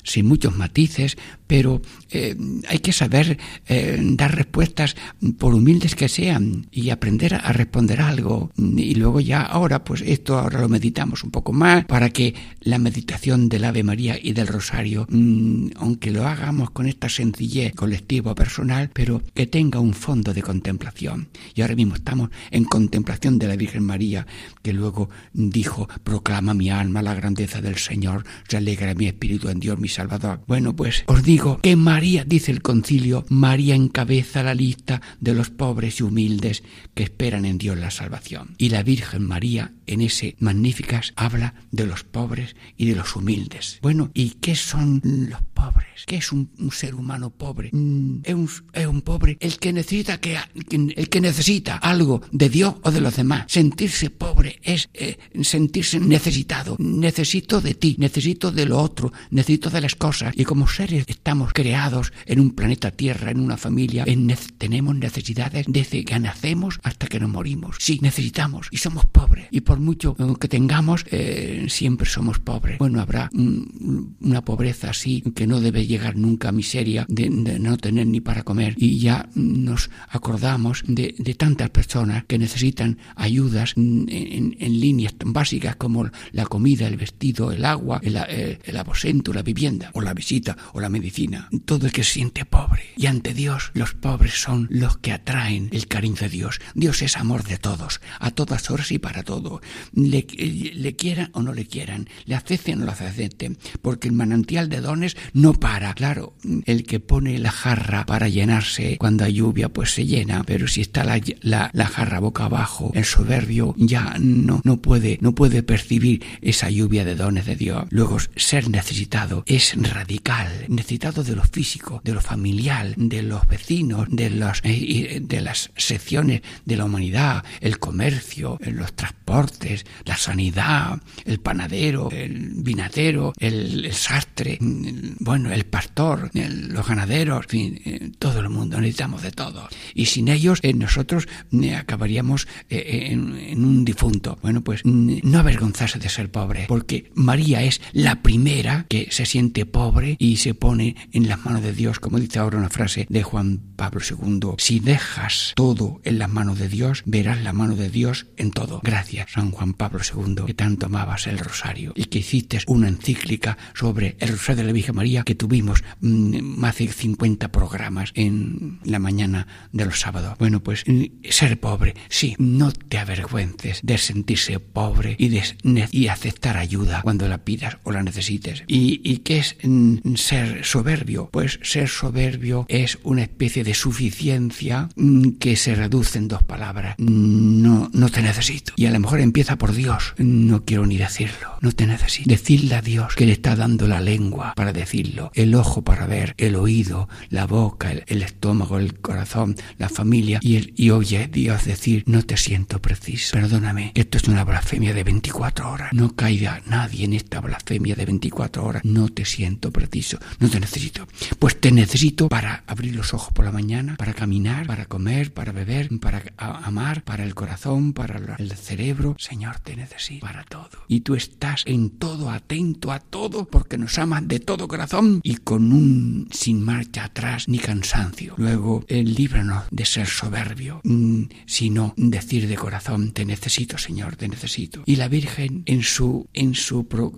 sin 0.03 0.27
muchos 0.27 0.57
matices, 0.57 1.17
pero 1.47 1.83
eh, 2.11 2.37
hay 2.69 2.79
que 2.79 2.93
saber 2.93 3.39
eh, 3.67 3.99
dar 4.01 4.35
respuestas 4.37 4.97
por 5.39 5.55
humildes 5.55 5.97
que 5.97 6.09
sean 6.09 6.69
y 6.71 6.91
aprender 6.91 7.35
a 7.35 7.53
responder 7.53 8.01
algo. 8.01 8.53
Y 8.57 8.95
luego 8.95 9.21
ya 9.21 9.43
ahora, 9.43 9.83
pues 9.83 10.03
esto 10.03 10.39
ahora 10.39 10.61
lo 10.61 10.69
meditamos 10.69 11.25
un 11.25 11.31
poco 11.31 11.53
más 11.53 11.85
para 11.87 12.11
que 12.11 12.35
la 12.61 12.79
meditación 12.79 13.49
del 13.49 13.65
Ave 13.65 13.83
María 13.83 14.17
y 14.21 14.33
del 14.33 14.47
Rosario, 14.47 15.07
mm, 15.09 15.71
aunque 15.77 16.11
lo 16.11 16.27
hagamos 16.27 16.71
con 16.71 16.87
esta 16.87 17.09
sencillez 17.09 17.75
colectiva 17.75 18.35
personal, 18.35 18.91
pero 18.93 19.23
que 19.35 19.47
tenga 19.47 19.81
un 19.81 19.95
fondo 19.95 20.33
de 20.33 20.43
contemplación. 20.43 21.29
Y 21.55 21.63
ahora 21.63 21.75
mismo 21.75 21.97
estamos 21.97 22.31
en 22.51 22.65
contemplación 22.65 23.39
de 23.39 23.49
la 23.49 23.57
Virgen 23.57 23.85
María, 23.85 24.27
que 24.63 24.73
luego 24.73 25.11
dijo, 25.33 25.89
proclama 26.05 26.55
mi 26.55 26.71
alma 26.71 27.03
la 27.03 27.15
del 27.41 27.77
Señor, 27.77 28.25
se 28.49 28.57
alegra 28.57 28.95
mi 28.95 29.07
espíritu 29.07 29.49
en 29.49 29.61
Dios 29.61 29.79
mi 29.79 29.89
Salvador. 29.89 30.43
Bueno, 30.47 30.77
pues 30.77 31.05
os 31.07 31.23
digo 31.23 31.59
que 31.63 31.75
María, 31.77 32.25
dice 32.25 32.53
el 32.53 32.63
concilio, 32.63 33.25
María 33.29 33.75
encabeza 33.75 34.43
la 34.43 34.55
lista 34.55 35.01
de 35.21 35.35
los 35.35 35.51
pobres 35.51 36.01
y 36.01 36.03
humildes 36.03 36.63
que 36.95 37.03
esperan 37.03 37.45
en 37.45 37.59
Dios 37.59 37.79
la 37.79 37.91
salvación. 37.91 38.55
Y 38.59 38.69
la 38.69 38.83
Virgen 38.83 39.27
María, 39.27 39.73
en 39.87 40.03
ese 40.03 40.37
Magníficas, 40.39 41.13
habla 41.17 41.55
de 41.71 41.87
los 41.87 42.05
pobres 42.05 42.57
y 42.77 42.87
de 42.87 42.97
los 42.97 43.17
humildes. 43.17 43.79
Bueno, 43.83 44.11
¿y 44.15 44.31
qué 44.41 44.55
son 44.55 45.01
los 45.05 45.41
pobres? 45.55 46.05
¿Qué 46.07 46.17
es 46.17 46.33
un, 46.33 46.51
un 46.59 46.73
ser 46.73 46.95
humano 46.95 47.31
pobre? 47.31 47.71
Mm, 47.73 48.21
es, 48.25 48.35
un, 48.35 48.51
es 48.73 48.87
un 48.87 49.03
pobre 49.03 49.37
el 49.41 49.59
que 49.59 49.73
necesita 49.73 50.21
que 50.21 50.39
el 50.71 51.09
que 51.09 51.21
necesita 51.21 51.77
algo 51.77 52.23
de 52.33 52.49
Dios 52.49 52.75
o 52.83 52.91
de 52.91 53.01
los 53.01 53.17
demás. 53.17 53.45
Sentirse 53.49 54.11
pobre 54.11 54.30
es 54.63 54.89
eh, 54.95 55.19
sentirse 55.43 56.01
necesitado. 56.01 56.77
Necesito 56.79 57.61
de 57.61 57.75
ti, 57.75 57.97
necesito 57.99 58.51
de 58.51 58.67
lo 58.67 58.79
otro, 58.79 59.13
necesito 59.31 59.71
de 59.71 59.81
las 59.81 59.95
cosas. 59.95 60.35
Y 60.37 60.45
como 60.45 60.69
seres 60.69 61.05
estamos 61.09 61.53
creados 61.53 62.13
en 62.27 62.41
un 62.41 62.51
planeta 62.51 62.91
Tierra, 62.91 63.31
en 63.31 63.41
una 63.41 63.57
familia, 63.57 64.05
en 64.07 64.27
ne 64.27 64.37
tenemos 64.59 64.95
necesidades 64.95 65.67
desde 65.69 66.05
que 66.05 66.19
nacemos 66.19 66.81
hasta 66.83 67.07
que 67.07 67.21
nos 67.21 67.31
morimos. 67.31 67.77
Sí, 67.79 67.99
necesitamos 68.03 68.69
y 68.71 68.79
somos 68.79 69.07
pobres. 69.07 69.49
Y 69.51 69.61
por 69.61 69.81
mucho 69.81 70.17
que 70.39 70.49
tengamos, 70.49 71.05
eh, 71.11 71.67
siempre 71.69 72.09
somos 72.09 72.39
pobres. 72.39 72.79
Bueno, 72.79 73.01
habrá 73.01 73.29
mm, 73.33 74.15
una 74.21 74.45
pobreza 74.45 74.91
así 74.91 75.23
que 75.35 75.47
no 75.47 75.61
debe 75.61 75.87
llegar 75.87 76.17
nunca 76.17 76.49
a 76.49 76.53
miseria 76.53 77.07
de, 77.09 77.29
no 77.31 77.77
tener 77.77 78.07
ni 78.07 78.21
para 78.21 78.43
comer. 78.43 78.75
Y 78.77 78.99
ya 78.99 79.29
nos 79.35 79.91
acordamos 80.09 80.83
de, 80.87 81.15
de 81.19 81.35
tantas 81.35 81.71
personas 81.71 82.25
que 82.27 82.39
necesitan 82.39 82.99
ayudas 83.17 83.75
en, 83.77 84.09
en, 84.31 84.57
en, 84.59 84.81
líneas 84.81 85.15
tan 85.15 85.33
básicas 85.33 85.77
como 85.77 86.09
la 86.33 86.47
comida, 86.47 86.87
el 86.87 86.97
vestido, 86.97 87.53
el 87.53 87.65
agua, 87.65 88.01
el, 88.03 88.17
el, 88.17 88.59
el, 88.63 88.77
aposento, 88.77 89.33
la 89.33 89.43
vivienda, 89.43 89.91
o 89.95 90.01
la 90.01 90.15
visita, 90.15 90.57
o 90.73 90.81
la 90.81 90.89
medicina. 90.89 91.49
Todo 91.65 91.87
el 91.87 91.93
que 91.93 92.05
se 92.05 92.13
siente 92.13 92.45
pobre. 92.45 92.85
Y 92.97 93.07
ante 93.07 93.35
Dios, 93.35 93.71
los 93.75 93.95
pobres 93.95 94.41
son 94.41 94.67
los 94.71 94.99
que 94.99 95.13
atraen 95.13 95.69
el 95.73 95.87
cariño 95.87 96.17
de 96.21 96.29
Dios. 96.29 96.61
Dios 96.75 97.03
es 97.03 97.17
amor 97.17 97.45
de 97.45 97.59
todos, 97.59 98.01
a 98.19 98.31
todas 98.31 98.71
horas 98.71 98.91
y 98.93 98.99
para 98.99 99.23
todo. 99.23 99.61
Le, 99.93 100.27
le 100.75 100.97
quieran 100.97 101.31
o 101.35 101.43
no 101.43 101.53
le 101.53 101.67
quieran, 101.67 102.09
le 102.25 102.35
acepten 102.35 102.77
o 102.77 102.81
no 102.81 102.87
le 102.87 102.93
acepten, 102.93 103.59
porque 103.83 104.09
el 104.09 104.15
manantial 104.15 104.69
de 104.69 104.81
dones 104.81 105.17
no 105.33 105.55
para, 105.55 105.95
claro, 105.95 106.35
el 106.67 106.85
que 106.85 107.01
pone 107.01 107.39
la 107.39 107.51
jarra 107.51 108.07
para 108.07 108.29
llenarse 108.29 108.97
cuando 108.99 109.25
hay 109.25 109.35
lluvia, 109.35 109.69
pues 109.69 109.93
se 109.93 110.07
llena, 110.07 110.43
pero 110.45 110.69
si 110.69 110.81
está 110.81 111.05
la, 111.05 111.21
la, 111.41 111.71
la 111.73 111.87
jarra 111.87 112.21
boca 112.21 112.45
abajo, 112.45 112.91
el 112.95 113.05
soberbio 113.05 113.75
ya 113.77 114.15
no, 114.21 114.61
no 114.65 114.77
puede, 114.79 115.19
no 115.21 115.35
puede 115.35 115.63
percibir 115.63 116.25
esa 116.41 116.71
lluvia 116.71 117.05
de 117.05 117.15
dones 117.15 117.47
de 117.47 117.57
Dios. 117.57 117.87
Luego, 117.91 118.19
ser 118.37 118.69
necesitado 118.71 119.43
es 119.47 119.75
radical, 119.77 120.67
necesitado 120.69 121.25
de 121.25 121.37
lo 121.37 121.45
físico, 121.45 122.01
de 122.05 122.15
lo 122.15 122.21
familiar, 122.21 122.95
de 122.97 123.23
los 123.23 123.47
vecinos, 123.47 124.07
de 124.11 124.31
los, 124.31 124.61
eh, 124.65 125.21
de 125.23 125.41
las 125.41 125.71
secciones 125.77 126.43
de 126.65 126.77
la 126.77 126.85
humanidad, 126.85 127.45
el 127.61 127.79
comercio, 127.79 128.59
los 128.61 128.93
transportes, 128.95 129.85
la 130.05 130.17
sanidad, 130.17 131.01
el 131.25 131.41
panadero, 131.41 132.11
el 132.11 132.51
vinatero, 132.57 133.33
el, 133.39 133.93
sastre, 133.93 134.59
bueno, 134.61 135.53
el 135.53 135.65
pastor, 135.65 136.31
el, 136.35 136.69
los 136.69 136.87
ganaderos, 136.87 137.47
eh, 137.53 138.11
todo 138.19 138.41
el 138.41 138.49
mundo, 138.49 138.81
necesitamos 138.81 139.23
de 139.23 139.31
todo. 139.33 139.69
Y 139.95 140.07
sin 140.07 140.29
ellos 140.29 140.61
eh, 140.63 140.73
nosotros 140.73 141.29
eh, 141.53 141.75
acabaríamos 141.75 142.49
eh, 142.69 143.09
en, 143.11 143.37
en, 143.37 143.65
un 143.65 143.85
difunto. 143.85 144.10
Bueno, 144.43 144.63
pues 144.63 144.83
no 144.85 145.39
avergonzarse 145.39 145.99
de 145.99 146.09
ser 146.09 146.31
pobre, 146.31 146.65
porque 146.69 147.11
María 147.15 147.63
es 147.63 147.81
la 147.93 148.23
primera 148.23 148.87
que 148.89 149.09
se 149.11 149.25
siente 149.25 149.67
pobre 149.67 150.17
y 150.19 150.37
se 150.37 150.55
pone 150.55 150.97
en 151.13 151.29
las 151.29 151.45
manos 151.45 151.63
de 151.63 151.73
Dios, 151.73 152.01
como 152.01 152.19
dice 152.19 152.39
ahora 152.39 152.59
una 152.59 152.71
frase 152.71 153.07
de 153.09 153.23
Juan 153.23 153.61
Pablo 153.77 154.01
II, 154.01 154.55
si 154.59 154.81
dejas 154.81 155.53
todo 155.55 156.01
en 156.05 156.19
las 156.19 156.29
manos 156.29 156.59
de 156.59 156.69
Dios, 156.69 157.03
verás 157.07 157.43
la 157.43 157.53
mano 157.53 157.77
de 157.77 157.89
Dios 157.89 158.27
en 158.37 158.51
todo. 158.51 158.81
Gracias, 158.83 159.33
San 159.33 159.51
Juan 159.53 159.75
Pablo 159.75 160.01
II, 160.01 160.45
que 160.47 160.55
tanto 160.55 160.87
amabas 160.87 161.27
el 161.27 161.39
rosario 161.39 161.93
y 161.95 162.07
que 162.07 162.19
hiciste 162.19 162.59
una 162.67 162.89
encíclica 162.89 163.57
sobre 163.75 164.17
el 164.19 164.31
rosario 164.31 164.63
de 164.63 164.67
la 164.67 164.73
Virgen 164.73 164.97
María 164.97 165.23
que 165.23 165.35
tuvimos 165.35 165.85
mmm, 166.01 166.41
más 166.41 166.79
de 166.79 166.89
50 166.89 167.53
programas 167.53 168.11
en 168.15 168.81
la 168.85 168.99
mañana 168.99 169.47
de 169.73 169.85
los 169.85 170.01
sábados. 170.01 170.37
Bueno, 170.39 170.61
pues 170.61 170.85
ser 171.29 171.61
pobre, 171.61 171.95
sí, 172.09 172.35
no 172.39 172.73
te 172.73 172.99
avergüences 172.99 173.81
de 173.83 173.99
sentirse 174.01 174.61
pobre 174.61 175.17
y 175.19 176.07
aceptar 176.09 176.57
ayuda 176.57 177.03
cuando 177.03 177.29
la 177.29 177.39
pidas 177.39 177.79
o 177.85 177.93
la 177.93 178.03
necesites. 178.03 178.65
¿Y, 178.67 179.19
qué 179.19 179.39
es 179.39 179.57
mm, 179.63 180.15
ser 180.15 180.65
soberbio? 180.65 181.29
Pues 181.33 181.59
ser 181.63 181.89
soberbio 181.89 182.67
es 182.69 182.99
una 183.03 183.23
especie 183.23 183.65
de 183.65 183.75
suficiencia 183.75 184.89
mm, 184.97 185.33
que 185.33 185.57
se 185.57 185.75
reduce 185.75 186.19
en 186.19 186.29
dos 186.29 186.43
palabras. 186.43 186.95
No, 186.99 187.91
no 187.93 188.09
te 188.09 188.23
necesito. 188.23 188.73
Y 188.77 188.87
a 188.87 188.91
lo 188.91 189.01
mejor 189.01 189.21
empieza 189.21 189.57
por 189.57 189.73
Dios. 189.73 190.15
No 190.19 190.65
quiero 190.65 190.87
ni 190.87 190.97
decirlo. 190.97 191.57
No 191.61 191.73
te 191.73 191.87
necesito. 191.87 192.29
Decirle 192.29 192.75
a 192.77 192.83
Dios 192.83 193.15
que 193.15 193.27
le 193.27 193.33
está 193.33 193.57
dando 193.57 193.87
la 193.87 194.01
lengua 194.01 194.55
para 194.57 194.73
decirlo, 194.73 195.31
el 195.35 195.55
ojo 195.55 195.83
para 195.83 196.07
ver, 196.07 196.35
el 196.39 196.57
oído, 196.57 197.09
la 197.29 197.47
boca, 197.47 197.93
el, 197.93 198.23
estómago, 198.23 198.79
el 198.79 198.99
corazón, 198.99 199.57
la 199.79 199.89
familia. 199.89 200.41
Y, 200.43 200.73
y 200.83 200.91
oye 200.91 201.29
Dios 201.29 201.65
decir, 201.65 202.05
no 202.07 202.23
te 202.23 202.37
siento 202.37 202.81
preciso. 202.81 203.33
Perdóname, 203.33 203.90
esto 203.95 204.19
es 204.19 204.25
una 204.29 204.45
blasfemia 204.45 204.95
de 204.95 205.05
24 205.05 205.71
horas. 205.71 205.93
No 205.93 206.15
caiga 206.15 206.63
nadie 206.67 207.05
en 207.05 207.13
esta 207.13 207.41
blasfemia 207.41 207.95
de 207.95 208.05
24 208.05 208.65
horas. 208.65 208.85
No 208.85 209.09
te 209.09 209.25
siento 209.25 209.71
preciso. 209.71 210.19
No 210.39 210.49
te 210.49 210.61
necesito. 210.61 211.07
Pues 211.39 211.61
te 211.61 211.73
necesito 211.73 212.29
para 212.29 212.65
abrir 212.67 212.95
los 212.95 213.15
ojos 213.15 213.33
por 213.33 213.45
la 213.45 213.53
mañana, 213.53 213.97
para 213.97 214.15
caminar, 214.15 214.67
para 214.67 214.87
comer, 214.87 215.33
para 215.33 215.53
beber, 215.53 215.89
para 216.01 216.23
amar, 216.37 217.03
para 217.03 217.25
el 217.25 217.35
corazón, 217.35 217.93
para 217.93 218.37
el 218.39 218.53
cerebro. 218.53 219.17
Señor, 219.19 219.59
te 219.61 219.77
necesito 219.77 220.27
para 220.27 220.45
todo. 220.45 220.71
Y 220.89 221.01
tú 221.01 221.15
estás 221.15 221.63
en 221.67 221.91
todo, 221.91 222.31
atento 222.31 222.93
a 222.93 223.01
todo, 223.01 223.47
porque 223.47 223.79
nos 223.79 223.99
amas 223.99 224.27
de 224.27 224.41
todo 224.41 224.69
corazón 224.69 225.21
y 225.23 225.37
con 225.37 225.73
un 225.73 226.29
sin 226.31 226.65
marcha 226.65 227.05
atrás 227.05 227.49
ni 227.49 227.59
cansancio. 227.59 228.35
Luego, 228.37 228.85
eh, 228.89 229.03
líbranos 229.03 229.65
de 229.71 229.85
ser 229.85 230.07
soberbio, 230.07 230.81
mm, 230.85 231.23
sino 231.47 231.95
decir 231.97 232.49
de 232.49 232.57
corazón, 232.57 233.13
te 233.13 233.25
necesito, 233.25 233.79
Señor, 233.81 234.17
te 234.17 234.29
necesito. 234.29 234.83
Y 234.87 234.97
la 234.97 235.09
Virgen 235.09 235.63
en 235.67 235.83
su, 235.83 236.29
en 236.33 236.55
su 236.55 236.87
pro, 236.87 237.13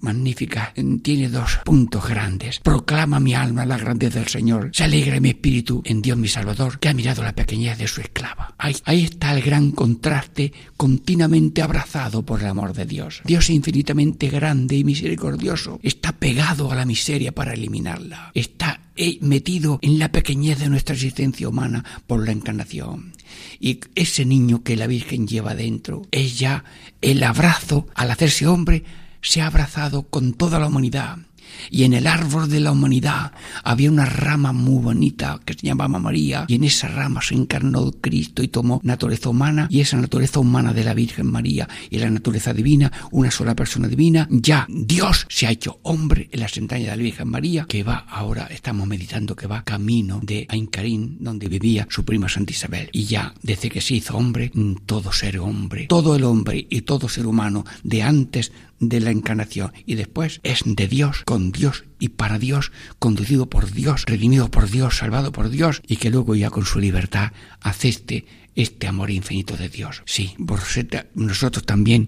magnífica, 0.00 0.72
tiene 1.02 1.28
dos 1.28 1.60
puntos 1.64 2.08
grandes. 2.08 2.60
Proclama 2.60 3.20
mi 3.20 3.34
alma 3.34 3.66
la 3.66 3.78
grandeza 3.78 4.18
del 4.18 4.28
Señor. 4.28 4.70
Se 4.72 4.84
alegra 4.84 5.20
mi 5.20 5.30
espíritu 5.30 5.82
en 5.84 6.02
Dios 6.02 6.18
mi 6.18 6.28
Salvador, 6.28 6.78
que 6.78 6.88
ha 6.88 6.94
mirado 6.94 7.22
la 7.22 7.34
pequeñez 7.34 7.78
de 7.78 7.88
su 7.88 8.00
esclava. 8.00 8.54
Ahí, 8.58 8.76
ahí 8.84 9.04
está 9.04 9.34
el 9.34 9.42
gran 9.42 9.70
contraste 9.70 10.52
continuamente 10.76 11.62
abrazado 11.62 12.22
por 12.22 12.40
el 12.40 12.46
amor 12.46 12.72
de 12.72 12.86
Dios. 12.86 13.22
Dios 13.24 13.50
infinitamente 13.50 14.28
grande 14.28 14.76
y 14.76 14.84
misericordioso 14.84 15.78
está 15.82 16.12
pegado 16.12 16.70
a 16.70 16.74
la 16.74 16.84
miseria 16.84 17.32
para 17.32 17.54
eliminarla. 17.54 18.30
Está 18.34 18.80
metido 19.20 19.78
en 19.82 19.98
la 19.98 20.12
pequeñez 20.12 20.58
de 20.58 20.68
nuestra 20.68 20.94
existencia 20.94 21.48
humana 21.48 21.84
por 22.06 22.24
la 22.24 22.32
encarnación. 22.32 23.12
Y 23.58 23.80
ese 23.94 24.24
niño 24.24 24.62
que 24.62 24.76
la 24.76 24.86
Virgen 24.86 25.26
lleva 25.26 25.54
dentro 25.54 26.02
es 26.10 26.38
ya 26.38 26.64
el 27.00 27.22
abrazo, 27.22 27.86
al 27.94 28.10
hacerse 28.10 28.46
hombre, 28.46 28.84
se 29.22 29.40
ha 29.40 29.46
abrazado 29.46 30.02
con 30.04 30.32
toda 30.34 30.58
la 30.58 30.66
humanidad 30.66 31.18
y 31.70 31.84
en 31.84 31.94
el 31.94 32.06
árbol 32.06 32.48
de 32.48 32.60
la 32.60 32.72
humanidad 32.72 33.32
había 33.64 33.90
una 33.90 34.06
rama 34.06 34.52
muy 34.52 34.82
bonita 34.82 35.40
que 35.44 35.54
se 35.54 35.66
llamaba 35.66 35.98
María 35.98 36.44
y 36.48 36.54
en 36.54 36.64
esa 36.64 36.88
rama 36.88 37.20
se 37.22 37.34
encarnó 37.34 37.92
Cristo 37.92 38.42
y 38.42 38.48
tomó 38.48 38.80
naturaleza 38.82 39.28
humana 39.28 39.66
y 39.70 39.80
esa 39.80 39.96
naturaleza 39.96 40.40
humana 40.40 40.72
de 40.72 40.84
la 40.84 40.94
Virgen 40.94 41.26
María 41.26 41.68
y 41.90 41.98
la 41.98 42.10
naturaleza 42.10 42.52
divina, 42.52 42.92
una 43.10 43.30
sola 43.30 43.54
persona 43.54 43.88
divina, 43.88 44.26
ya 44.30 44.66
Dios 44.68 45.26
se 45.28 45.46
ha 45.46 45.50
hecho 45.50 45.78
hombre 45.82 46.28
en 46.32 46.40
las 46.40 46.56
entrañas 46.56 46.90
de 46.90 46.96
la 46.96 47.02
Virgen 47.02 47.28
María 47.28 47.66
que 47.68 47.82
va 47.82 48.06
ahora, 48.08 48.46
estamos 48.46 48.86
meditando 48.86 49.36
que 49.36 49.46
va 49.46 49.64
camino 49.64 50.20
de 50.22 50.46
Aincarín 50.48 51.18
donde 51.20 51.48
vivía 51.48 51.86
su 51.90 52.04
prima 52.04 52.28
Santa 52.28 52.52
Isabel. 52.52 52.88
Y 52.92 53.04
ya 53.04 53.34
desde 53.42 53.70
que 53.70 53.80
se 53.80 53.94
hizo 53.94 54.16
hombre, 54.16 54.52
todo 54.86 55.12
ser 55.12 55.38
hombre, 55.38 55.86
todo 55.86 56.16
el 56.16 56.24
hombre 56.24 56.66
y 56.68 56.82
todo 56.82 57.08
ser 57.08 57.26
humano 57.26 57.64
de 57.82 58.02
antes 58.02 58.52
de 58.80 59.00
la 59.00 59.10
encarnación. 59.10 59.72
Y 59.86 59.94
después 59.94 60.40
es 60.42 60.62
de 60.64 60.88
Dios, 60.88 61.22
con 61.24 61.52
Dios 61.52 61.84
y 61.98 62.08
para 62.08 62.38
Dios, 62.38 62.72
conducido 62.98 63.48
por 63.48 63.70
Dios, 63.70 64.04
redimido 64.06 64.50
por 64.50 64.68
Dios, 64.68 64.96
salvado 64.96 65.30
por 65.30 65.50
Dios 65.50 65.82
y 65.86 65.96
que 65.96 66.10
luego 66.10 66.34
ya 66.34 66.50
con 66.50 66.64
su 66.64 66.80
libertad 66.80 67.32
acepte 67.60 68.24
este 68.62 68.86
amor 68.86 69.10
infinito 69.10 69.56
de 69.56 69.68
Dios. 69.68 70.02
Sí, 70.06 70.34
nosotros 71.14 71.64
también 71.64 72.06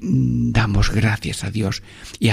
damos 0.52 0.90
gracias 0.90 1.44
a 1.44 1.50
Dios 1.50 1.82
y 2.18 2.30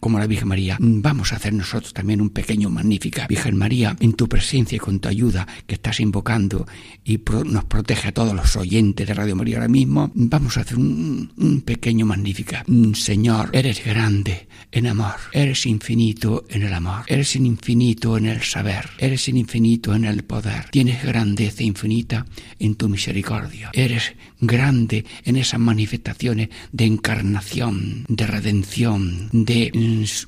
como 0.00 0.18
la 0.18 0.26
Virgen 0.26 0.48
María, 0.48 0.76
vamos 0.80 1.32
a 1.32 1.36
hacer 1.36 1.52
nosotros 1.52 1.92
también 1.92 2.20
un 2.20 2.30
pequeño 2.30 2.70
magnífica. 2.70 3.26
Virgen 3.26 3.56
María, 3.56 3.96
en 4.00 4.14
tu 4.14 4.28
presencia 4.28 4.76
y 4.76 4.78
con 4.78 5.00
tu 5.00 5.08
ayuda 5.08 5.46
que 5.66 5.74
estás 5.74 6.00
invocando 6.00 6.66
y 7.04 7.20
nos 7.46 7.64
protege 7.64 8.08
a 8.08 8.12
todos 8.12 8.34
los 8.34 8.56
oyentes 8.56 9.06
de 9.06 9.14
Radio 9.14 9.36
María 9.36 9.56
ahora 9.56 9.68
mismo, 9.68 10.10
vamos 10.14 10.56
a 10.56 10.62
hacer 10.62 10.78
un, 10.78 11.32
un 11.36 11.60
pequeño 11.62 12.06
magnífica. 12.06 12.64
Señor, 12.94 13.50
eres 13.52 13.84
grande 13.84 14.48
en 14.72 14.86
amor, 14.86 15.16
eres 15.32 15.66
infinito 15.66 16.44
en 16.48 16.62
el 16.62 16.72
amor, 16.72 17.04
eres 17.06 17.36
infinito 17.36 18.16
en 18.16 18.26
el 18.26 18.42
saber, 18.42 18.90
eres 18.98 19.28
infinito 19.28 19.94
en 19.94 20.04
el 20.04 20.24
poder, 20.24 20.70
tienes 20.70 21.02
grandeza 21.04 21.62
infinita 21.62 22.26
en 22.58 22.74
tu 22.74 22.88
misericordia. 22.94 23.70
Eres 23.72 24.14
grande 24.40 25.04
en 25.24 25.36
esas 25.36 25.60
manifestaciones 25.60 26.48
de 26.72 26.84
encarnación, 26.86 28.04
de 28.08 28.26
redención, 28.26 29.28
de 29.32 29.72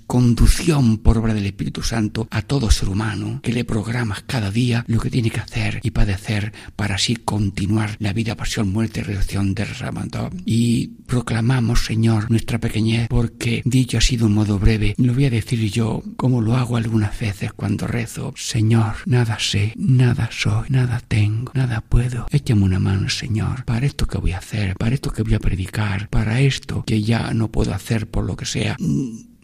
conducción 0.07 0.99
por 0.99 1.19
obra 1.19 1.35
del 1.35 1.47
Espíritu 1.47 1.83
Santo 1.83 2.27
a 2.31 2.43
todo 2.43 2.71
ser 2.71 2.89
humano, 2.89 3.41
que 3.43 3.53
le 3.53 3.65
programas 3.65 4.23
cada 4.27 4.51
día 4.51 4.85
lo 4.89 5.01
que 5.01 5.11
tiene 5.11 5.31
que 5.31 5.41
hacer 5.41 5.81
y 5.83 5.91
padecer 5.91 6.53
para 6.77 6.97
así 6.97 7.17
continuar 7.17 7.97
la 7.99 8.13
vida, 8.13 8.37
pasión, 8.37 8.73
muerte 8.73 9.01
y 9.01 9.03
resurrección 9.05 9.55
del 9.55 9.69
Ramadán. 9.69 10.43
Y 10.45 10.89
proclamamos, 11.07 11.85
Señor, 11.85 12.31
nuestra 12.31 12.59
pequeñez, 12.59 13.09
porque 13.09 13.63
dicho 13.65 13.99
ha 13.99 14.01
sido 14.01 14.27
un 14.27 14.35
modo 14.35 14.59
breve, 14.59 14.95
lo 14.99 15.15
voy 15.15 15.27
a 15.27 15.31
decir 15.31 15.61
yo 15.71 16.03
como 16.17 16.41
lo 16.41 16.57
hago 16.57 16.77
algunas 16.77 17.19
veces 17.19 17.53
cuando 17.53 17.87
rezo. 17.87 18.35
Señor, 18.37 18.97
nada 19.07 19.39
sé, 19.39 19.73
nada 19.77 20.29
soy, 20.33 20.69
nada 20.69 21.01
tengo, 21.07 21.53
nada 21.55 21.81
puedo. 21.81 22.27
Échame 22.47 22.63
una 22.63 22.79
mano, 22.79 23.09
Señor, 23.09 23.65
para 23.65 23.87
esto 23.87 24.07
que 24.07 24.19
voy 24.19 24.31
a 24.31 24.39
hacer, 24.39 24.77
para 24.77 24.95
esto 24.95 25.11
que 25.11 25.25
voy 25.25 25.35
a 25.35 25.41
predicar, 25.41 26.09
para 26.11 26.41
esto 26.41 26.85
que 26.87 27.03
ya 27.03 27.35
no 27.35 27.51
puedo 27.51 27.75
hacer 27.75 28.07
por 28.07 28.25
lo 28.25 28.37
que 28.37 28.45
sea 28.45 28.77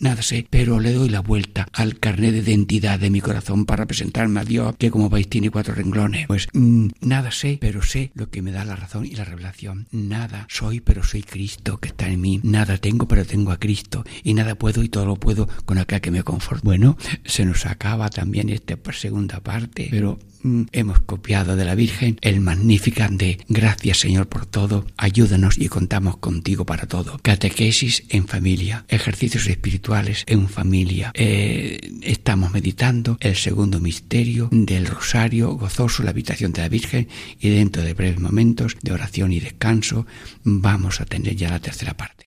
nada 0.03 0.21
sé, 0.21 0.47
pero 0.51 0.81
le 0.81 0.93
doy 0.93 1.09
la 1.09 1.21
vuelta 1.21 1.69
al 1.73 1.99
carnet 1.99 2.33
de 2.33 2.51
identidad 2.51 2.99
de 2.99 3.09
mi 3.09 3.21
corazón 3.21 3.65
para 3.65 3.87
presentarme 3.87 4.41
a 4.41 4.45
Dios, 4.45 4.75
que 4.77 4.91
como 4.91 5.09
veis 5.09 5.29
tiene 5.29 5.51
cuatro 5.51 5.75
renglones. 5.75 6.27
Pues 6.27 6.49
mmm, 6.53 6.89
nada 7.01 7.31
sé, 7.31 7.59
pero 7.61 7.83
sé 7.83 8.11
lo 8.15 8.29
que 8.29 8.43
me 8.43 8.51
da 8.51 8.65
la 8.65 8.77
razón 8.77 9.07
y 9.07 9.15
la 9.15 9.25
revelación. 9.25 9.87
Nada 9.93 10.47
soy, 10.51 10.81
pero 10.81 11.05
soy 11.05 11.23
Cristo 11.23 11.79
que 11.79 11.89
está 11.89 12.09
en 12.09 12.21
mí. 12.21 12.41
Nada 12.43 12.79
tengo, 12.79 13.07
pero 13.07 13.25
tengo 13.25 13.53
a 13.53 13.59
Cristo. 13.59 14.05
Y 14.25 14.35
nada 14.35 14.57
puedo 14.57 14.83
y 14.83 14.89
todo 14.89 15.07
lo 15.07 15.17
puedo 15.17 15.49
con 15.65 15.79
aquel 15.79 16.01
que 16.01 16.11
me 16.11 16.25
conforta. 16.25 16.63
Bueno, 16.65 16.97
se 17.25 17.45
nos 17.45 17.65
acaba 17.67 18.11
también 18.11 18.49
esta 18.49 18.77
segunda 18.93 19.41
parte, 19.41 19.87
pero 19.91 20.19
mm, 20.19 20.32
hemos 20.73 21.01
copiado 21.01 21.57
de 21.57 21.65
la 21.65 21.75
Virgen 21.75 22.19
el 22.21 22.41
Magnífica 22.41 23.09
de 23.11 23.39
Gracias 23.49 23.99
Señor 23.99 24.29
por 24.29 24.47
todo, 24.47 24.87
ayúdanos 24.97 25.59
y 25.59 25.69
contamos 25.69 26.17
contigo 26.17 26.65
para 26.65 26.87
todo. 26.87 27.19
Catequesis 27.23 28.05
en 28.09 28.27
familia, 28.27 28.85
ejercicios 28.89 29.47
espirituales 29.47 30.25
en 30.27 30.49
familia. 30.49 31.13
Eh, 31.15 31.79
estamos 32.03 32.53
meditando 32.53 33.17
el 33.21 33.37
segundo 33.37 33.81
misterio 33.81 34.49
del 34.51 34.87
Rosario 34.87 35.53
gozoso, 35.55 36.03
la 36.03 36.11
habitación 36.11 36.53
de 36.53 36.63
la 36.63 36.69
Virgen 36.69 37.09
y 37.41 37.49
dentro 37.51 37.83
de 37.83 37.95
breves 37.95 38.21
momentos 38.21 38.77
de 38.83 38.93
oración 38.93 39.33
y 39.33 39.41
descanso 39.41 40.07
vamos 40.45 41.01
a 41.01 41.05
tener 41.05 41.37
ya 41.37 41.51
la 41.51 41.61
tercera 41.61 41.95
parte. 41.95 42.27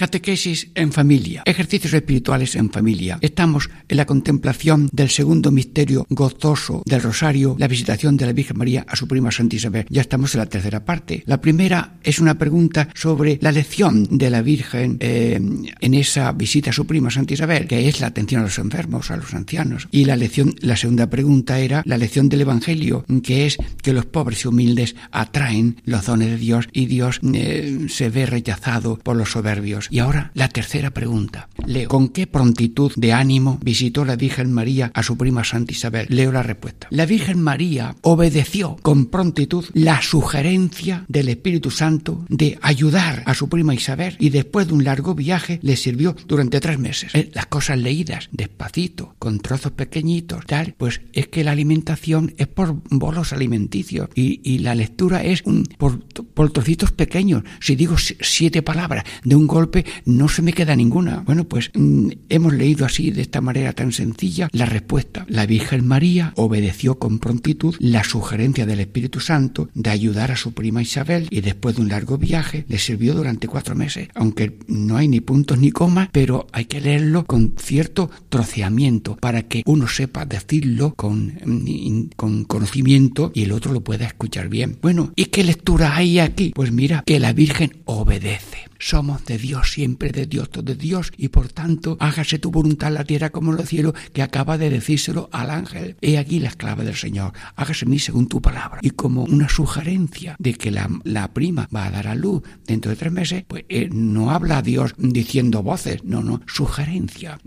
Catequesis 0.00 0.70
en 0.76 0.92
familia, 0.92 1.42
ejercicios 1.44 1.92
espirituales 1.92 2.56
en 2.56 2.70
familia. 2.70 3.18
Estamos 3.20 3.68
en 3.86 3.98
la 3.98 4.06
contemplación 4.06 4.88
del 4.94 5.10
segundo 5.10 5.50
misterio 5.50 6.06
gozoso 6.08 6.82
del 6.86 7.02
Rosario, 7.02 7.54
la 7.58 7.68
visitación 7.68 8.16
de 8.16 8.24
la 8.24 8.32
Virgen 8.32 8.56
María 8.56 8.86
a 8.88 8.96
su 8.96 9.06
prima 9.06 9.30
Santa 9.30 9.56
Isabel. 9.56 9.84
Ya 9.90 10.00
estamos 10.00 10.34
en 10.34 10.38
la 10.38 10.46
tercera 10.46 10.86
parte. 10.86 11.22
La 11.26 11.42
primera 11.42 11.98
es 12.02 12.18
una 12.18 12.38
pregunta 12.38 12.88
sobre 12.94 13.38
la 13.42 13.52
lección 13.52 14.08
de 14.16 14.30
la 14.30 14.40
Virgen 14.40 14.96
eh, 15.00 15.38
en 15.80 15.94
esa 15.94 16.32
visita 16.32 16.70
a 16.70 16.72
su 16.72 16.86
prima 16.86 17.10
Santa 17.10 17.34
Isabel, 17.34 17.66
que 17.66 17.86
es 17.86 18.00
la 18.00 18.06
atención 18.06 18.40
a 18.40 18.44
los 18.44 18.58
enfermos, 18.58 19.10
a 19.10 19.18
los 19.18 19.34
ancianos. 19.34 19.86
Y 19.90 20.06
la 20.06 20.16
lección, 20.16 20.54
la 20.60 20.76
segunda 20.76 21.10
pregunta 21.10 21.58
era 21.58 21.82
la 21.84 21.98
lección 21.98 22.30
del 22.30 22.40
Evangelio, 22.40 23.04
que 23.22 23.44
es 23.44 23.58
que 23.82 23.92
los 23.92 24.06
pobres 24.06 24.46
y 24.46 24.48
humildes 24.48 24.96
atraen 25.10 25.82
los 25.84 26.06
dones 26.06 26.30
de 26.30 26.38
Dios 26.38 26.68
y 26.72 26.86
Dios 26.86 27.20
eh, 27.34 27.84
se 27.90 28.08
ve 28.08 28.24
rechazado 28.24 28.96
por 28.96 29.14
los 29.14 29.32
soberbios. 29.32 29.89
Y 29.90 29.98
ahora 29.98 30.30
la 30.34 30.48
tercera 30.48 30.90
pregunta. 30.90 31.48
Leo, 31.66 31.88
¿con 31.88 32.08
qué 32.08 32.26
prontitud 32.26 32.92
de 32.96 33.12
ánimo 33.12 33.58
visitó 33.62 34.04
la 34.04 34.16
Virgen 34.16 34.52
María 34.52 34.90
a 34.94 35.02
su 35.02 35.16
prima 35.16 35.42
Santa 35.44 35.72
Isabel? 35.72 36.06
Leo 36.08 36.30
la 36.32 36.42
respuesta. 36.42 36.86
La 36.90 37.06
Virgen 37.06 37.40
María 37.42 37.96
obedeció 38.02 38.76
con 38.82 39.06
prontitud 39.06 39.64
la 39.74 40.00
sugerencia 40.00 41.04
del 41.08 41.28
Espíritu 41.28 41.70
Santo 41.70 42.24
de 42.28 42.58
ayudar 42.62 43.22
a 43.26 43.34
su 43.34 43.48
prima 43.48 43.74
Isabel 43.74 44.16
y 44.20 44.30
después 44.30 44.68
de 44.68 44.74
un 44.74 44.84
largo 44.84 45.14
viaje 45.14 45.58
le 45.62 45.76
sirvió 45.76 46.14
durante 46.26 46.60
tres 46.60 46.78
meses. 46.78 47.14
Eh, 47.14 47.30
Las 47.34 47.46
cosas 47.46 47.78
leídas 47.78 48.28
despacito, 48.32 49.14
con 49.18 49.40
trozos 49.40 49.72
pequeñitos, 49.72 50.46
tal, 50.46 50.74
pues 50.78 51.00
es 51.12 51.28
que 51.28 51.42
la 51.44 51.50
alimentación 51.52 52.32
es 52.38 52.46
por 52.46 52.80
bolos 52.90 53.32
alimenticios 53.32 54.08
y, 54.14 54.40
y 54.44 54.58
la 54.58 54.74
lectura 54.74 55.22
es 55.24 55.42
un- 55.44 55.64
por, 55.78 56.04
por 56.04 56.52
trocitos 56.52 56.92
pequeños. 56.92 57.42
Si 57.60 57.74
digo 57.76 57.98
si- 57.98 58.16
siete 58.20 58.62
palabras 58.62 59.04
de 59.24 59.34
un 59.36 59.46
golpe, 59.46 59.79
no 60.04 60.28
se 60.28 60.42
me 60.42 60.52
queda 60.52 60.76
ninguna. 60.76 61.20
Bueno, 61.20 61.44
pues 61.44 61.70
mm, 61.74 62.10
hemos 62.28 62.52
leído 62.52 62.84
así, 62.86 63.10
de 63.10 63.22
esta 63.22 63.40
manera 63.40 63.72
tan 63.72 63.92
sencilla, 63.92 64.48
la 64.52 64.66
respuesta. 64.66 65.24
La 65.28 65.46
Virgen 65.46 65.86
María 65.86 66.32
obedeció 66.36 66.98
con 66.98 67.18
prontitud 67.18 67.74
la 67.78 68.04
sugerencia 68.04 68.66
del 68.66 68.80
Espíritu 68.80 69.20
Santo 69.20 69.68
de 69.74 69.90
ayudar 69.90 70.30
a 70.30 70.36
su 70.36 70.52
prima 70.52 70.82
Isabel 70.82 71.26
y 71.30 71.40
después 71.40 71.76
de 71.76 71.82
un 71.82 71.88
largo 71.88 72.18
viaje 72.18 72.64
le 72.68 72.78
sirvió 72.78 73.14
durante 73.14 73.48
cuatro 73.48 73.74
meses. 73.74 74.08
Aunque 74.14 74.58
no 74.68 74.96
hay 74.96 75.08
ni 75.08 75.20
puntos 75.20 75.58
ni 75.58 75.70
comas, 75.70 76.08
pero 76.12 76.46
hay 76.52 76.64
que 76.64 76.80
leerlo 76.80 77.24
con 77.24 77.54
cierto 77.58 78.10
troceamiento 78.28 79.16
para 79.16 79.42
que 79.42 79.62
uno 79.66 79.88
sepa 79.88 80.24
decirlo 80.24 80.94
con, 80.94 81.38
mm, 81.44 82.10
con 82.16 82.44
conocimiento 82.44 83.32
y 83.34 83.44
el 83.44 83.52
otro 83.52 83.72
lo 83.72 83.82
pueda 83.82 84.06
escuchar 84.06 84.48
bien. 84.48 84.78
Bueno, 84.82 85.12
¿y 85.16 85.26
qué 85.26 85.44
lectura 85.44 85.96
hay 85.96 86.18
aquí? 86.18 86.52
Pues 86.54 86.72
mira, 86.72 87.02
que 87.06 87.20
la 87.20 87.32
Virgen 87.32 87.76
obedece. 87.84 88.69
Somos 88.80 89.26
de 89.26 89.36
Dios, 89.36 89.72
siempre 89.72 90.10
de 90.10 90.24
Dios, 90.24 90.48
todo 90.48 90.62
de 90.62 90.74
Dios, 90.74 91.12
y 91.18 91.28
por 91.28 91.48
tanto, 91.48 91.98
hágase 92.00 92.38
tu 92.38 92.50
voluntad 92.50 92.88
en 92.88 92.94
la 92.94 93.04
tierra 93.04 93.28
como 93.28 93.50
en 93.50 93.58
los 93.58 93.68
cielos, 93.68 93.92
que 94.14 94.22
acaba 94.22 94.56
de 94.56 94.70
decírselo 94.70 95.28
al 95.32 95.50
ángel. 95.50 95.96
He 96.00 96.16
aquí 96.16 96.40
la 96.40 96.48
esclava 96.48 96.82
del 96.82 96.96
Señor, 96.96 97.34
hágase 97.56 97.84
mí 97.84 97.98
según 97.98 98.26
tu 98.26 98.40
palabra. 98.40 98.80
Y 98.82 98.90
como 98.90 99.24
una 99.24 99.50
sugerencia 99.50 100.34
de 100.38 100.54
que 100.54 100.70
la, 100.70 100.88
la 101.04 101.32
prima 101.34 101.68
va 101.74 101.86
a 101.86 101.90
dar 101.90 102.08
a 102.08 102.14
luz 102.14 102.42
dentro 102.66 102.90
de 102.90 102.96
tres 102.96 103.12
meses, 103.12 103.44
pues 103.46 103.64
eh, 103.68 103.90
no 103.92 104.30
habla 104.30 104.62
Dios 104.62 104.94
diciendo 104.96 105.62
voces, 105.62 106.02
no, 106.02 106.22
no, 106.22 106.40
sugerencia. 106.46 107.38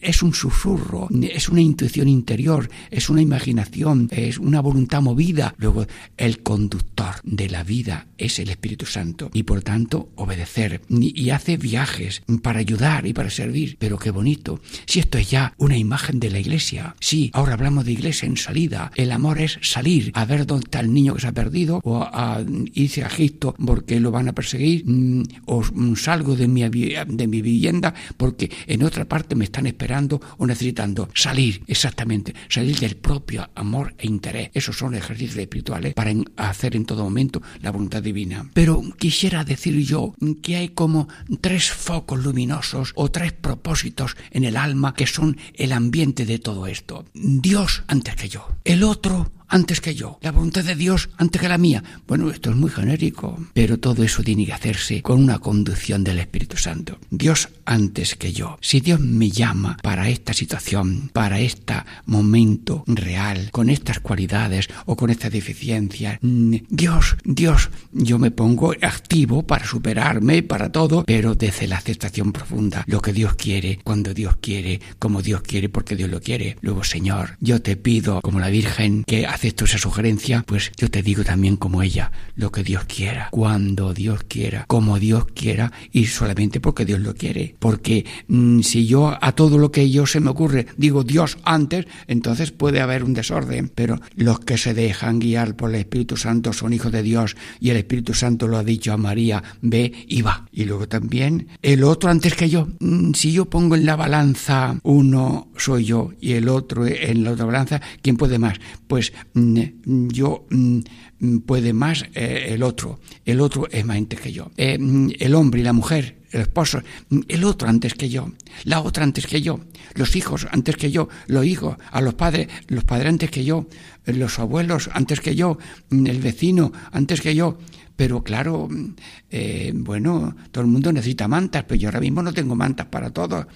Es 0.00 0.22
un 0.22 0.34
susurro, 0.34 1.08
es 1.22 1.48
una 1.48 1.62
intuición 1.62 2.08
interior, 2.08 2.68
es 2.90 3.08
una 3.08 3.22
imaginación, 3.22 4.08
es 4.12 4.38
una 4.38 4.60
voluntad 4.60 5.00
movida. 5.00 5.54
Luego, 5.56 5.86
el 6.18 6.42
conductor 6.42 7.14
de 7.22 7.48
la 7.48 7.64
vida 7.64 8.06
es 8.18 8.38
el 8.38 8.50
Espíritu 8.50 8.84
Santo, 8.84 9.30
y 9.32 9.44
por 9.44 9.62
tanto, 9.62 10.10
obedecer 10.16 10.73
y, 10.88 11.30
hace 11.30 11.56
viajes 11.56 12.22
para 12.42 12.60
ayudar 12.60 13.06
y 13.06 13.12
para 13.12 13.30
servir. 13.30 13.76
Pero 13.78 13.98
qué 13.98 14.10
bonito. 14.10 14.60
Si 14.86 15.00
esto 15.00 15.18
es 15.18 15.30
ya 15.30 15.54
una 15.58 15.76
imagen 15.76 16.20
de 16.20 16.30
la 16.30 16.38
iglesia. 16.38 16.94
Sí, 17.00 17.30
ahora 17.32 17.54
hablamos 17.54 17.84
de 17.84 17.92
iglesia 17.92 18.26
en 18.26 18.36
salida. 18.36 18.92
El 18.94 19.10
amor 19.10 19.40
es 19.40 19.58
salir 19.62 20.10
a 20.14 20.24
ver 20.24 20.46
dónde 20.46 20.64
está 20.64 20.80
el 20.80 20.92
niño 20.92 21.14
que 21.14 21.20
se 21.20 21.28
ha 21.28 21.32
perdido 21.32 21.80
o 21.82 22.02
a, 22.02 22.36
a 22.36 22.44
irse 22.74 23.02
a 23.02 23.06
Egipto 23.06 23.54
porque 23.64 24.00
lo 24.00 24.10
van 24.10 24.28
a 24.28 24.32
perseguir 24.32 24.84
mm, 24.86 25.22
o 25.46 25.62
mm, 25.62 25.96
salgo 25.96 26.36
de 26.36 26.48
mi, 26.48 26.62
de 26.62 27.26
mi 27.26 27.42
vivienda 27.42 27.94
porque 28.16 28.50
en 28.66 28.82
otra 28.82 29.04
parte 29.04 29.34
me 29.34 29.44
están 29.44 29.66
esperando 29.66 30.20
o 30.38 30.46
necesitando. 30.46 31.08
Salir, 31.14 31.62
exactamente. 31.66 32.34
Salir 32.48 32.78
del 32.78 32.96
propio 32.96 33.48
amor 33.54 33.94
e 33.98 34.06
interés. 34.06 34.50
Esos 34.54 34.76
son 34.76 34.94
ejercicios 34.94 35.38
espirituales 35.38 35.94
para 35.94 36.12
hacer 36.36 36.76
en 36.76 36.84
todo 36.84 37.04
momento 37.04 37.42
la 37.62 37.70
voluntad 37.70 38.02
divina. 38.02 38.50
Pero 38.54 38.82
quisiera 38.98 39.44
decir 39.44 39.78
yo 39.84 40.14
que 40.42 40.56
hay 40.56 40.63
como 40.68 41.08
tres 41.40 41.70
focos 41.70 42.22
luminosos 42.22 42.92
o 42.94 43.10
tres 43.10 43.32
propósitos 43.32 44.16
en 44.30 44.44
el 44.44 44.56
alma 44.56 44.94
que 44.94 45.06
son 45.06 45.36
el 45.54 45.72
ambiente 45.72 46.26
de 46.26 46.38
todo 46.38 46.66
esto. 46.66 47.04
Dios 47.14 47.82
antes 47.86 48.16
que 48.16 48.28
yo. 48.28 48.48
El 48.64 48.82
otro 48.82 49.32
antes 49.54 49.80
que 49.80 49.94
yo, 49.94 50.18
la 50.20 50.32
voluntad 50.32 50.64
de 50.64 50.74
Dios 50.74 51.10
antes 51.16 51.40
que 51.40 51.48
la 51.48 51.58
mía. 51.58 51.84
Bueno, 52.08 52.28
esto 52.28 52.50
es 52.50 52.56
muy 52.56 52.70
genérico, 52.70 53.38
pero 53.52 53.78
todo 53.78 54.02
eso 54.02 54.24
tiene 54.24 54.46
que 54.46 54.52
hacerse 54.52 55.00
con 55.00 55.22
una 55.22 55.38
conducción 55.38 56.02
del 56.02 56.18
Espíritu 56.18 56.56
Santo. 56.56 56.98
Dios 57.08 57.50
antes 57.64 58.16
que 58.16 58.32
yo. 58.32 58.58
Si 58.60 58.80
Dios 58.80 58.98
me 58.98 59.30
llama 59.30 59.76
para 59.80 60.08
esta 60.08 60.32
situación, 60.32 61.08
para 61.12 61.38
este 61.38 61.74
momento 62.04 62.82
real, 62.88 63.50
con 63.52 63.70
estas 63.70 64.00
cualidades 64.00 64.68
o 64.86 64.96
con 64.96 65.10
estas 65.10 65.30
deficiencias, 65.30 66.18
mm, 66.20 66.56
Dios, 66.68 67.16
Dios, 67.22 67.70
yo 67.92 68.18
me 68.18 68.32
pongo 68.32 68.72
activo 68.82 69.46
para 69.46 69.66
superarme, 69.66 70.42
para 70.42 70.72
todo, 70.72 71.04
pero 71.04 71.36
desde 71.36 71.68
la 71.68 71.76
aceptación 71.76 72.32
profunda, 72.32 72.82
lo 72.88 73.00
que 73.00 73.12
Dios 73.12 73.36
quiere, 73.36 73.78
cuando 73.84 74.14
Dios 74.14 74.34
quiere, 74.40 74.80
como 74.98 75.22
Dios 75.22 75.42
quiere, 75.42 75.68
porque 75.68 75.94
Dios 75.94 76.10
lo 76.10 76.20
quiere. 76.20 76.56
Luego, 76.60 76.82
Señor, 76.82 77.36
yo 77.38 77.62
te 77.62 77.76
pido, 77.76 78.20
como 78.20 78.40
la 78.40 78.48
Virgen, 78.48 79.04
que 79.04 79.28
acepto 79.44 79.66
esa 79.66 79.76
sugerencia, 79.76 80.42
pues 80.46 80.72
yo 80.78 80.90
te 80.90 81.02
digo 81.02 81.22
también 81.22 81.56
como 81.56 81.82
ella, 81.82 82.10
lo 82.34 82.50
que 82.50 82.64
Dios 82.64 82.84
quiera, 82.86 83.28
cuando 83.30 83.92
Dios 83.92 84.24
quiera, 84.26 84.64
como 84.66 84.98
Dios 84.98 85.26
quiera 85.34 85.70
y 85.92 86.06
solamente 86.06 86.60
porque 86.60 86.86
Dios 86.86 87.00
lo 87.00 87.14
quiere. 87.14 87.54
Porque 87.58 88.06
mm, 88.28 88.60
si 88.60 88.86
yo 88.86 89.18
a 89.20 89.32
todo 89.32 89.58
lo 89.58 89.70
que 89.70 89.90
yo 89.90 90.06
se 90.06 90.20
me 90.20 90.30
ocurre 90.30 90.66
digo 90.78 91.04
Dios 91.04 91.36
antes, 91.44 91.86
entonces 92.06 92.52
puede 92.52 92.80
haber 92.80 93.04
un 93.04 93.12
desorden. 93.12 93.70
Pero 93.74 94.00
los 94.14 94.40
que 94.40 94.56
se 94.56 94.72
dejan 94.72 95.18
guiar 95.18 95.56
por 95.56 95.68
el 95.68 95.76
Espíritu 95.76 96.16
Santo 96.16 96.54
son 96.54 96.72
hijos 96.72 96.90
de 96.90 97.02
Dios 97.02 97.36
y 97.60 97.68
el 97.68 97.76
Espíritu 97.76 98.14
Santo 98.14 98.48
lo 98.48 98.56
ha 98.56 98.64
dicho 98.64 98.94
a 98.94 98.96
María, 98.96 99.42
ve 99.60 99.92
y 100.08 100.22
va. 100.22 100.46
Y 100.52 100.64
luego 100.64 100.88
también 100.88 101.48
el 101.60 101.84
otro 101.84 102.08
antes 102.08 102.34
que 102.34 102.48
yo. 102.48 102.68
Mm, 102.80 103.12
Si 103.12 103.32
yo 103.32 103.44
pongo 103.44 103.74
en 103.74 103.84
la 103.84 103.96
balanza 103.96 104.78
uno 104.84 105.48
soy 105.58 105.84
yo 105.84 106.12
y 106.18 106.32
el 106.32 106.48
otro 106.48 106.86
en 106.86 107.24
la 107.24 107.32
otra 107.32 107.44
balanza, 107.44 107.82
¿quién 108.00 108.16
puede 108.16 108.38
más? 108.38 108.58
Pues 108.86 109.12
yo 109.34 110.46
mm, 110.48 110.78
mm, 111.18 111.38
puede 111.40 111.72
más 111.72 112.04
eh, 112.14 112.46
el 112.50 112.62
otro. 112.62 113.00
El 113.24 113.40
otro 113.40 113.68
es 113.70 113.84
más 113.84 113.96
antes 113.96 114.20
que 114.20 114.32
yo. 114.32 114.50
Eh, 114.56 114.78
mm, 114.78 115.10
el 115.18 115.34
hombre 115.34 115.60
y 115.60 115.64
la 115.64 115.72
mujer, 115.72 116.22
el 116.30 116.42
esposo, 116.42 116.80
mm, 117.08 117.20
el 117.28 117.44
otro 117.44 117.68
antes 117.68 117.94
que 117.94 118.08
yo, 118.08 118.32
la 118.64 118.80
otra 118.80 119.02
antes 119.02 119.26
que 119.26 119.42
yo, 119.42 119.60
los 119.94 120.14
hijos 120.14 120.46
antes 120.52 120.76
que 120.76 120.90
yo, 120.92 121.08
los 121.26 121.44
hijos, 121.44 121.76
a 121.90 122.00
los 122.00 122.14
padres, 122.14 122.48
los 122.68 122.84
padres 122.84 123.08
antes 123.08 123.30
que 123.30 123.44
yo, 123.44 123.66
los 124.06 124.38
abuelos 124.38 124.88
antes 124.92 125.20
que 125.20 125.34
yo, 125.34 125.58
mm, 125.90 126.06
el 126.06 126.20
vecino 126.20 126.72
antes 126.92 127.20
que 127.20 127.34
yo. 127.34 127.58
Pero 127.96 128.22
claro, 128.22 128.68
mm, 128.70 128.94
eh, 129.30 129.72
bueno, 129.74 130.36
todo 130.52 130.62
el 130.62 130.70
mundo 130.70 130.92
necesita 130.92 131.26
mantas, 131.26 131.64
pero 131.64 131.80
yo 131.80 131.88
ahora 131.88 132.00
mismo 132.00 132.22
no 132.22 132.32
tengo 132.32 132.54
mantas 132.54 132.86
para 132.86 133.10
todos. 133.10 133.46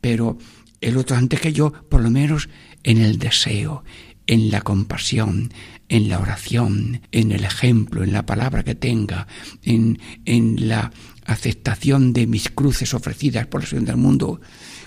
Pero 0.00 0.38
el 0.80 0.96
otro 0.96 1.16
antes 1.16 1.40
que 1.40 1.52
yo, 1.52 1.72
por 1.72 2.00
lo 2.00 2.10
menos 2.10 2.48
en 2.82 2.98
el 2.98 3.18
deseo, 3.18 3.84
en 4.28 4.52
la 4.52 4.60
compasión, 4.60 5.52
en 5.88 6.08
la 6.08 6.20
oración, 6.20 7.00
en 7.10 7.32
el 7.32 7.42
ejemplo, 7.42 8.04
en 8.04 8.12
la 8.12 8.26
palabra 8.26 8.62
que 8.62 8.76
tenga, 8.76 9.26
en, 9.64 9.98
en 10.24 10.68
la 10.68 10.92
aceptación 11.24 12.12
de 12.12 12.26
mis 12.26 12.50
cruces 12.50 12.94
ofrecidas 12.94 13.46
por 13.46 13.62
la 13.62 13.66
Señor 13.66 13.86
del 13.86 13.96
mundo. 13.96 14.40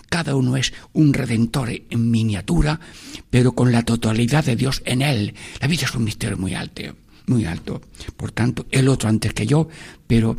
Cada 0.09 0.35
uno 0.35 0.57
es 0.57 0.73
un 0.93 1.13
redentor 1.13 1.69
en 1.71 2.11
miniatura, 2.11 2.79
pero 3.29 3.53
con 3.53 3.71
la 3.71 3.83
totalidad 3.83 4.45
de 4.45 4.55
Dios 4.55 4.81
en 4.85 5.01
él. 5.01 5.33
La 5.59 5.67
vida 5.67 5.85
es 5.85 5.95
un 5.95 6.03
misterio 6.03 6.37
muy 6.37 6.53
alto, 6.53 6.83
muy 7.27 7.45
alto. 7.45 7.81
Por 8.17 8.31
tanto, 8.31 8.65
el 8.71 8.89
otro 8.89 9.09
antes 9.09 9.33
que 9.33 9.47
yo, 9.47 9.69
pero 10.07 10.37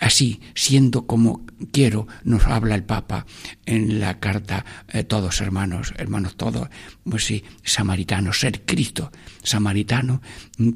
así, 0.00 0.40
siendo 0.54 1.06
como 1.06 1.44
quiero, 1.72 2.06
nos 2.24 2.46
habla 2.46 2.74
el 2.74 2.84
Papa 2.84 3.26
en 3.66 4.00
la 4.00 4.20
carta, 4.20 4.64
eh, 4.88 5.04
todos 5.04 5.40
hermanos, 5.40 5.94
hermanos 5.96 6.36
todos, 6.36 6.68
pues 7.08 7.24
sí, 7.24 7.44
samaritano, 7.62 8.32
ser 8.32 8.62
Cristo, 8.62 9.12
samaritano 9.42 10.20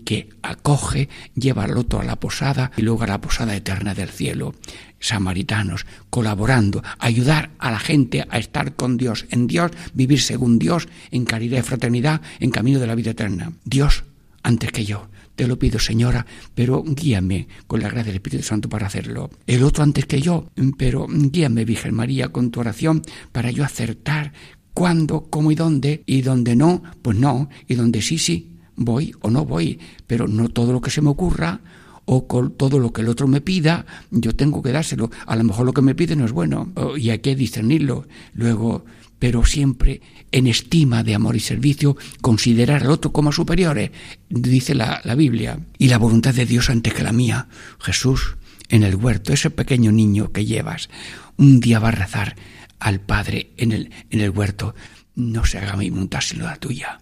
que 0.04 0.30
acoge, 0.42 1.08
lleva 1.34 1.64
al 1.64 1.76
otro 1.76 2.00
a 2.00 2.04
la 2.04 2.20
posada 2.20 2.70
y 2.76 2.82
luego 2.82 3.04
a 3.04 3.08
la 3.08 3.20
posada 3.20 3.54
eterna 3.54 3.94
del 3.94 4.08
cielo. 4.08 4.54
Samaritanos, 5.00 5.86
colaborando, 6.10 6.82
ayudar 6.98 7.50
a 7.58 7.70
la 7.70 7.78
gente 7.78 8.26
a 8.28 8.38
estar 8.38 8.74
con 8.74 8.96
Dios, 8.96 9.26
en 9.30 9.46
Dios, 9.46 9.70
vivir 9.94 10.20
según 10.20 10.58
Dios, 10.58 10.88
en 11.12 11.24
caridad 11.24 11.60
y 11.60 11.62
fraternidad, 11.62 12.20
en 12.40 12.50
camino 12.50 12.80
de 12.80 12.88
la 12.88 12.96
vida 12.96 13.12
eterna. 13.12 13.52
Dios 13.64 14.02
antes 14.42 14.72
que 14.72 14.84
yo. 14.84 15.08
Te 15.38 15.46
lo 15.46 15.56
pido, 15.56 15.78
señora, 15.78 16.26
pero 16.52 16.82
guíame 16.84 17.46
con 17.68 17.78
la 17.80 17.86
gracia 17.86 18.06
del 18.06 18.16
Espíritu 18.16 18.42
Santo 18.42 18.68
para 18.68 18.88
hacerlo. 18.88 19.30
El 19.46 19.62
otro 19.62 19.84
antes 19.84 20.04
que 20.04 20.20
yo, 20.20 20.50
pero 20.76 21.06
guíame, 21.08 21.64
Virgen 21.64 21.94
María, 21.94 22.30
con 22.30 22.50
tu 22.50 22.58
oración 22.58 23.02
para 23.30 23.52
yo 23.52 23.62
acertar 23.62 24.32
cuándo, 24.74 25.28
cómo 25.30 25.52
y 25.52 25.54
dónde, 25.54 26.02
y 26.06 26.22
donde 26.22 26.56
no, 26.56 26.82
pues 27.02 27.16
no, 27.16 27.48
y 27.68 27.76
donde 27.76 28.02
sí, 28.02 28.18
sí, 28.18 28.50
voy 28.74 29.14
o 29.20 29.30
no 29.30 29.44
voy, 29.44 29.78
pero 30.08 30.26
no 30.26 30.48
todo 30.48 30.72
lo 30.72 30.80
que 30.80 30.90
se 30.90 31.02
me 31.02 31.10
ocurra 31.10 31.60
o 32.04 32.26
con 32.26 32.56
todo 32.56 32.80
lo 32.80 32.92
que 32.92 33.02
el 33.02 33.08
otro 33.08 33.28
me 33.28 33.40
pida, 33.40 33.86
yo 34.10 34.34
tengo 34.34 34.60
que 34.60 34.72
dárselo. 34.72 35.08
A 35.24 35.36
lo 35.36 35.44
mejor 35.44 35.66
lo 35.66 35.72
que 35.72 35.82
me 35.82 35.94
pide 35.94 36.16
no 36.16 36.24
es 36.24 36.32
bueno, 36.32 36.72
o- 36.74 36.96
y 36.96 37.10
hay 37.10 37.20
que 37.20 37.36
discernirlo. 37.36 38.08
Luego, 38.34 38.84
pero 39.18 39.44
siempre 39.44 40.00
en 40.30 40.46
estima 40.46 41.02
de 41.02 41.14
amor 41.14 41.36
y 41.36 41.40
servicio, 41.40 41.96
considerar 42.20 42.82
al 42.82 42.90
otro 42.90 43.12
como 43.12 43.32
superiores, 43.32 43.90
dice 44.28 44.74
la, 44.74 45.00
la 45.04 45.14
Biblia. 45.14 45.58
Y 45.78 45.88
la 45.88 45.98
voluntad 45.98 46.34
de 46.34 46.46
Dios 46.46 46.70
antes 46.70 46.94
que 46.94 47.02
la 47.02 47.12
mía. 47.12 47.48
Jesús, 47.80 48.36
en 48.68 48.82
el 48.82 48.94
huerto, 48.94 49.32
ese 49.32 49.50
pequeño 49.50 49.92
niño 49.92 50.32
que 50.32 50.44
llevas, 50.44 50.88
un 51.36 51.60
día 51.60 51.78
va 51.78 51.88
a 51.88 51.92
rezar 51.92 52.36
al 52.78 53.00
Padre 53.00 53.52
en 53.56 53.72
el, 53.72 53.90
en 54.10 54.20
el 54.20 54.30
huerto. 54.30 54.74
No 55.14 55.44
se 55.44 55.58
haga 55.58 55.76
mi 55.76 55.90
voluntad 55.90 56.20
sino 56.20 56.44
la 56.44 56.56
tuya. 56.56 57.00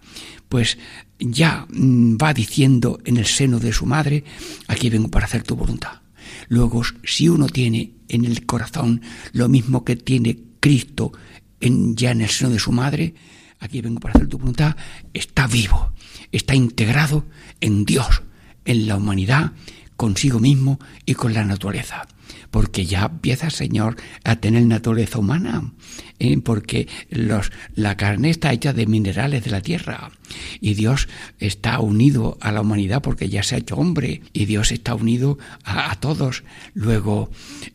Pues 0.49 0.77
ya 1.19 1.67
mm, 1.69 2.17
va 2.17 2.33
diciendo 2.33 2.99
en 3.05 3.17
el 3.17 3.25
seno 3.25 3.59
de 3.59 3.73
su 3.73 3.85
madre, 3.85 4.23
aquí 4.67 4.89
vengo 4.89 5.09
para 5.09 5.25
hacer 5.25 5.43
tu 5.43 5.55
voluntad. 5.55 6.01
Luego, 6.49 6.81
si 7.03 7.29
uno 7.29 7.47
tiene 7.47 7.91
en 8.09 8.25
el 8.25 8.45
corazón 8.45 9.01
lo 9.33 9.49
mismo 9.49 9.83
que 9.83 9.95
tiene 9.95 10.39
Cristo 10.59 11.11
en, 11.59 11.95
ya 11.95 12.11
en 12.11 12.21
el 12.21 12.29
seno 12.29 12.51
de 12.51 12.59
su 12.59 12.71
madre, 12.71 13.13
aquí 13.59 13.81
vengo 13.81 13.99
para 13.99 14.13
hacer 14.13 14.27
tu 14.27 14.37
voluntad, 14.37 14.75
está 15.13 15.47
vivo, 15.47 15.93
está 16.31 16.55
integrado 16.55 17.25
en 17.61 17.85
Dios, 17.85 18.23
en 18.65 18.87
la 18.87 18.97
humanidad, 18.97 19.53
consigo 19.95 20.39
mismo 20.39 20.79
y 21.05 21.15
con 21.15 21.33
la 21.33 21.43
naturaleza. 21.43 22.07
Porque 22.51 22.85
ya 22.85 23.05
empieza, 23.05 23.49
Señor, 23.49 23.97
a 24.23 24.37
tener 24.37 24.65
naturaleza 24.65 25.19
humana, 25.19 25.73
¿eh? 26.19 26.37
porque 26.43 26.87
los, 27.09 27.51
la 27.75 27.97
carne 27.97 28.29
está 28.29 28.53
hecha 28.53 28.73
de 28.73 28.85
minerales 28.87 29.43
de 29.43 29.51
la 29.51 29.61
tierra 29.61 30.11
y 30.59 30.73
Dios 30.73 31.07
está 31.39 31.79
unido 31.79 32.37
a 32.41 32.51
la 32.51 32.61
humanidad 32.61 33.01
porque 33.01 33.29
ya 33.29 33.43
se 33.43 33.55
ha 33.55 33.59
hecho 33.59 33.75
hombre 33.75 34.21
y 34.33 34.45
Dios 34.45 34.71
está 34.71 34.95
unido 34.95 35.37
a, 35.63 35.95
todos. 35.99 36.43
Luego 36.73 37.29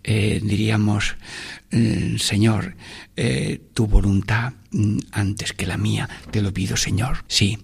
eh, 0.04 0.40
diríamos, 0.42 1.16
eh, 1.70 2.16
Señor, 2.18 2.76
eh, 3.16 3.60
tu 3.74 3.86
voluntad 3.86 4.54
mm, 4.70 4.98
antes 5.12 5.52
que 5.52 5.66
la 5.66 5.76
mía, 5.76 6.08
te 6.30 6.42
lo 6.42 6.52
pido, 6.52 6.76
Señor. 6.76 7.24
Sí, 7.28 7.58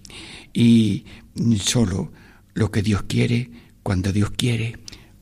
y 0.53 1.05
mm, 1.35 1.55
solo 1.57 2.11
lo 2.53 2.71
que 2.71 2.81
Dios 2.81 3.03
quiere, 3.03 3.51
cuando 3.83 4.11
Dios 4.11 4.31
quiere, 4.31 4.77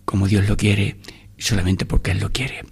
como 0.05 0.27
Dios 0.27 0.47
lo 0.47 0.57
quiere, 0.57 0.97
solamente 1.37 1.85
porque 1.85 2.11
Él 2.11 2.19
lo 2.19 2.31
quiere. 2.31 2.63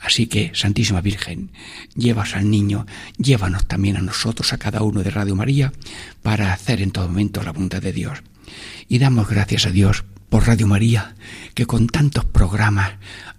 Así 0.00 0.26
que, 0.26 0.52
Santísima 0.54 1.00
Virgen, 1.00 1.50
llevas 1.94 2.34
al 2.34 2.50
niño, 2.50 2.86
llévanos 3.16 3.66
también 3.66 3.96
a 3.96 4.02
nosotros, 4.02 4.52
a 4.52 4.58
cada 4.58 4.82
uno 4.82 5.02
de 5.02 5.10
Radio 5.10 5.34
María, 5.34 5.72
para 6.22 6.52
hacer 6.52 6.82
en 6.82 6.90
todo 6.90 7.08
momento 7.08 7.42
la 7.42 7.52
voluntad 7.52 7.80
de 7.80 7.92
Dios. 7.92 8.22
Y 8.88 8.98
damos 8.98 9.28
gracias 9.28 9.66
a 9.66 9.70
Dios 9.70 10.04
por 10.28 10.46
Radio 10.46 10.66
María, 10.66 11.14
que 11.54 11.64
con 11.64 11.86
tantos 11.86 12.24
programas 12.24 12.94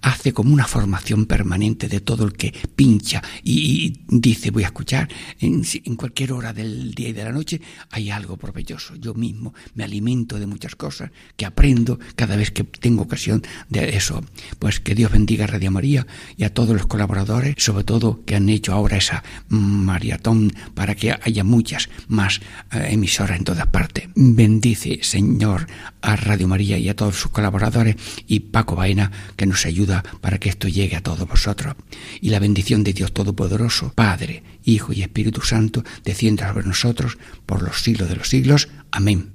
hace 0.06 0.34
como 0.34 0.54
una 0.54 0.68
formación 0.68 1.26
permanente 1.26 1.88
de 1.88 2.00
todo 2.00 2.26
el 2.26 2.34
que 2.34 2.54
pincha 2.76 3.24
y, 3.44 4.02
dice 4.08 4.52
voy 4.52 4.64
a 4.64 4.68
escuchar 4.68 5.10
en, 5.40 5.64
en, 5.84 5.96
cualquier 5.96 6.32
hora 6.34 6.54
del 6.54 6.94
día 6.94 7.10
y 7.10 7.14
de 7.14 7.24
la 7.24 7.32
noche 7.32 7.60
hay 7.90 8.12
algo 8.12 8.38
provechoso. 8.38 8.96
Yo 8.98 9.16
mismo 9.16 9.56
me 9.74 9.84
alimento 9.84 10.38
de 10.38 10.46
muchas 10.46 10.76
cosas 10.76 11.10
que 11.36 11.48
aprendo 11.48 12.00
cada 12.16 12.36
vez 12.36 12.52
que 12.52 12.64
tengo 12.64 13.02
ocasión 13.02 13.42
de 13.70 13.98
eso. 13.98 14.24
Pues 14.60 14.80
que 14.80 14.94
Dios 14.94 15.12
bendiga 15.12 15.46
a 15.46 15.48
Radio 15.48 15.72
María 15.72 16.06
y 16.38 16.44
a 16.44 16.54
todos 16.54 16.76
los 16.76 16.86
colaboradores, 16.86 17.56
sobre 17.58 17.84
todo 17.84 18.24
que 18.26 18.36
han 18.36 18.48
hecho 18.50 18.74
ahora 18.74 18.98
esa 18.98 19.24
maratón 19.50 20.54
para 20.76 20.94
que 20.94 21.16
haya 21.20 21.44
muchas 21.44 21.90
más 22.08 22.42
eh, 22.72 22.90
emisoras 22.92 23.40
en 23.40 23.44
todas 23.44 23.66
partes. 23.68 24.08
Bendice, 24.14 25.00
Señor, 25.02 25.66
a 26.02 26.16
Radio 26.16 26.48
María 26.48 26.78
y 26.78 26.90
a 26.90 26.96
todos 26.96 27.16
sus 27.16 27.32
colaboradores 27.32 27.96
y 28.28 28.42
Paco 28.42 28.76
Baena 28.76 29.12
que 29.36 29.48
nos 29.48 29.66
ayuda 29.66 29.95
para 30.22 30.38
que 30.40 30.50
esto 30.50 30.68
llegue 30.68 30.96
a 30.96 31.02
todos 31.02 31.28
vosotros. 31.28 31.76
Y 32.22 32.30
la 32.30 32.40
bendición 32.40 32.84
de 32.84 32.94
Dios 32.94 33.14
Todopoderoso, 33.14 33.92
Padre, 33.94 34.44
Hijo 34.64 34.94
y 34.94 35.02
Espíritu 35.02 35.42
Santo, 35.42 35.84
descienda 36.04 36.50
sobre 36.50 36.68
nosotros 36.68 37.18
por 37.46 37.62
los 37.62 37.82
siglos 37.82 38.10
de 38.10 38.16
los 38.16 38.30
siglos. 38.30 38.70
Amén. 38.92 39.35